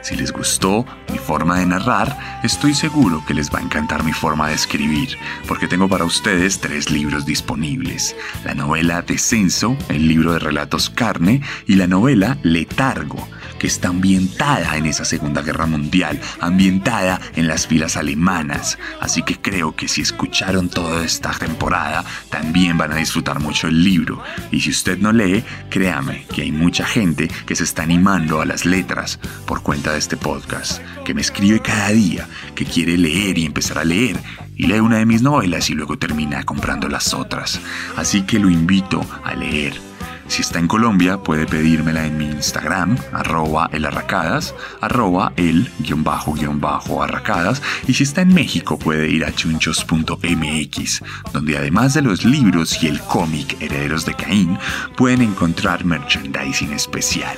Si 0.07 0.15
les 0.15 0.31
gustó 0.31 0.85
mi 1.11 1.17
forma 1.17 1.59
de 1.59 1.65
narrar, 1.65 2.39
estoy 2.41 2.73
seguro 2.73 3.21
que 3.27 3.33
les 3.33 3.53
va 3.53 3.59
a 3.59 3.61
encantar 3.61 4.05
mi 4.05 4.13
forma 4.13 4.47
de 4.47 4.53
escribir, 4.53 5.17
porque 5.49 5.67
tengo 5.67 5.89
para 5.89 6.05
ustedes 6.05 6.61
tres 6.61 6.89
libros 6.89 7.25
disponibles. 7.25 8.15
La 8.45 8.53
novela 8.53 9.01
Descenso, 9.01 9.75
el 9.89 10.07
libro 10.07 10.31
de 10.31 10.39
relatos 10.39 10.89
Carne 10.89 11.41
y 11.65 11.75
la 11.75 11.87
novela 11.87 12.37
Letargo, 12.41 13.27
que 13.59 13.67
está 13.67 13.89
ambientada 13.89 14.77
en 14.77 14.85
esa 14.85 15.05
Segunda 15.05 15.41
Guerra 15.41 15.65
Mundial, 15.65 16.19
ambientada 16.39 17.19
en 17.35 17.47
las 17.47 17.67
filas 17.67 17.97
alemanas. 17.97 18.77
Así 18.99 19.23
que 19.23 19.39
creo 19.39 19.75
que 19.75 19.87
si 19.87 20.01
escucharon 20.01 20.69
toda 20.69 21.03
esta 21.03 21.31
temporada, 21.31 22.03
también 22.29 22.77
van 22.77 22.91
a 22.91 22.97
disfrutar 22.97 23.39
mucho 23.39 23.67
el 23.67 23.83
libro. 23.83 24.21
Y 24.51 24.61
si 24.61 24.69
usted 24.69 24.97
no 24.97 25.11
lee, 25.11 25.43
créame 25.69 26.25
que 26.33 26.43
hay 26.43 26.51
mucha 26.51 26.85
gente 26.85 27.29
que 27.45 27.55
se 27.55 27.63
está 27.63 27.83
animando 27.83 28.41
a 28.41 28.45
las 28.45 28.65
letras 28.65 29.19
por 29.45 29.61
cuenta 29.61 29.93
de 29.93 29.99
este 29.99 30.17
podcast, 30.17 30.81
que 31.05 31.13
me 31.13 31.21
escribe 31.21 31.61
cada 31.61 31.89
día, 31.89 32.27
que 32.55 32.65
quiere 32.65 32.97
leer 32.97 33.37
y 33.37 33.45
empezar 33.45 33.77
a 33.77 33.85
leer 33.85 34.17
y 34.55 34.65
lee 34.65 34.79
una 34.79 34.97
de 34.97 35.05
mis 35.05 35.21
novelas 35.21 35.69
y 35.69 35.73
luego 35.73 35.97
termina 35.97 36.43
comprando 36.43 36.89
las 36.89 37.13
otras. 37.13 37.61
Así 37.95 38.23
que 38.23 38.39
lo 38.39 38.49
invito 38.49 39.05
a 39.23 39.35
leer 39.35 39.79
si 40.27 40.41
está 40.41 40.59
en 40.59 40.67
Colombia, 40.67 41.17
puede 41.17 41.45
pedírmela 41.45 42.05
en 42.05 42.17
mi 42.17 42.25
Instagram, 42.25 42.97
arroba 43.13 43.69
elarracadas, 43.71 44.53
arroba 44.81 45.31
el 45.37 45.71
guion 45.79 46.03
bajo 46.03 46.33
guion 46.33 46.59
bajo 46.59 47.01
arracadas. 47.01 47.61
Y 47.87 47.93
si 47.93 48.03
está 48.03 48.21
en 48.21 48.33
México, 48.33 48.77
puede 48.77 49.07
ir 49.09 49.25
a 49.25 49.33
chunchos.mx, 49.33 51.03
donde 51.33 51.57
además 51.57 51.93
de 51.93 52.01
los 52.01 52.25
libros 52.25 52.81
y 52.83 52.87
el 52.87 52.99
cómic 53.01 53.61
Herederos 53.61 54.05
de 54.05 54.13
Caín, 54.15 54.57
pueden 54.95 55.21
encontrar 55.21 55.85
merchandising 55.85 56.73
especial. 56.73 57.37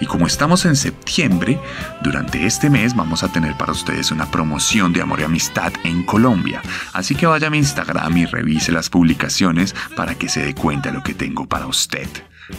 Y 0.00 0.06
como 0.06 0.26
estamos 0.26 0.64
en 0.64 0.76
septiembre, 0.76 1.58
durante 2.02 2.46
este 2.46 2.70
mes 2.70 2.94
vamos 2.94 3.22
a 3.22 3.28
tener 3.32 3.56
para 3.56 3.72
ustedes 3.72 4.10
una 4.10 4.30
promoción 4.30 4.92
de 4.92 5.02
amor 5.02 5.20
y 5.20 5.24
amistad 5.24 5.72
en 5.84 6.02
Colombia. 6.02 6.62
Así 6.92 7.14
que 7.14 7.26
vaya 7.26 7.48
a 7.48 7.50
mi 7.50 7.58
Instagram 7.58 8.16
y 8.16 8.26
revise 8.26 8.72
las 8.72 8.90
publicaciones 8.90 9.74
para 9.96 10.14
que 10.14 10.28
se 10.28 10.44
dé 10.44 10.54
cuenta 10.54 10.90
lo 10.90 11.02
que 11.02 11.14
tengo 11.14 11.46
para 11.46 11.66
usted. 11.66 12.08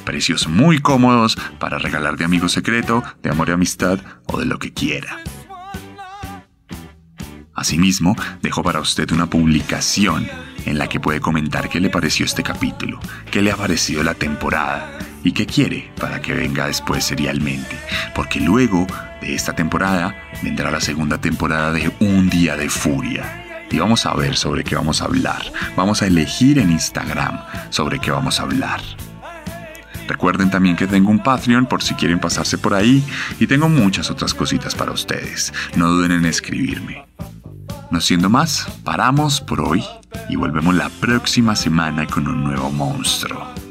Precios 0.05 0.47
muy 0.47 0.79
cómodos 0.79 1.37
para 1.59 1.77
regalar 1.77 2.17
de 2.17 2.25
amigo 2.25 2.49
secreto, 2.49 3.03
de 3.21 3.29
amor 3.29 3.49
y 3.49 3.51
amistad 3.51 3.99
o 4.25 4.39
de 4.39 4.45
lo 4.45 4.57
que 4.59 4.73
quiera. 4.73 5.19
Asimismo, 7.53 8.15
dejo 8.41 8.63
para 8.63 8.79
usted 8.79 9.11
una 9.11 9.29
publicación 9.29 10.27
en 10.65 10.77
la 10.77 10.87
que 10.87 10.99
puede 10.99 11.19
comentar 11.19 11.69
qué 11.69 11.79
le 11.79 11.89
pareció 11.89 12.25
este 12.25 12.43
capítulo, 12.43 12.99
qué 13.29 13.41
le 13.41 13.51
ha 13.51 13.57
parecido 13.57 14.03
la 14.03 14.13
temporada 14.13 14.89
y 15.23 15.31
qué 15.31 15.45
quiere 15.45 15.91
para 15.99 16.21
que 16.21 16.33
venga 16.33 16.67
después 16.67 17.03
serialmente. 17.03 17.77
Porque 18.15 18.39
luego 18.39 18.87
de 19.21 19.35
esta 19.35 19.53
temporada 19.53 20.15
vendrá 20.41 20.71
la 20.71 20.81
segunda 20.81 21.19
temporada 21.19 21.71
de 21.71 21.91
Un 21.99 22.29
Día 22.29 22.57
de 22.57 22.69
Furia. 22.69 23.67
Y 23.69 23.79
vamos 23.79 24.05
a 24.05 24.13
ver 24.13 24.35
sobre 24.35 24.63
qué 24.63 24.75
vamos 24.75 25.01
a 25.01 25.05
hablar. 25.05 25.41
Vamos 25.77 26.01
a 26.01 26.07
elegir 26.07 26.59
en 26.59 26.71
Instagram 26.71 27.39
sobre 27.69 27.99
qué 27.99 28.11
vamos 28.11 28.39
a 28.39 28.43
hablar. 28.43 28.81
Recuerden 30.07 30.51
también 30.51 30.75
que 30.75 30.87
tengo 30.87 31.09
un 31.09 31.23
Patreon 31.23 31.67
por 31.67 31.81
si 31.81 31.93
quieren 31.93 32.19
pasarse 32.19 32.57
por 32.57 32.73
ahí 32.73 33.01
y 33.39 33.47
tengo 33.47 33.69
muchas 33.69 34.11
otras 34.11 34.33
cositas 34.33 34.75
para 34.75 34.91
ustedes. 34.91 35.53
No 35.77 35.87
duden 35.87 36.11
en 36.11 36.25
escribirme. 36.25 37.05
No 37.91 38.01
siendo 38.01 38.29
más, 38.29 38.67
paramos 38.83 39.39
por 39.39 39.61
hoy 39.61 39.83
y 40.27 40.35
volvemos 40.35 40.75
la 40.75 40.89
próxima 40.89 41.55
semana 41.55 42.07
con 42.07 42.27
un 42.27 42.43
nuevo 42.43 42.71
monstruo. 42.71 43.70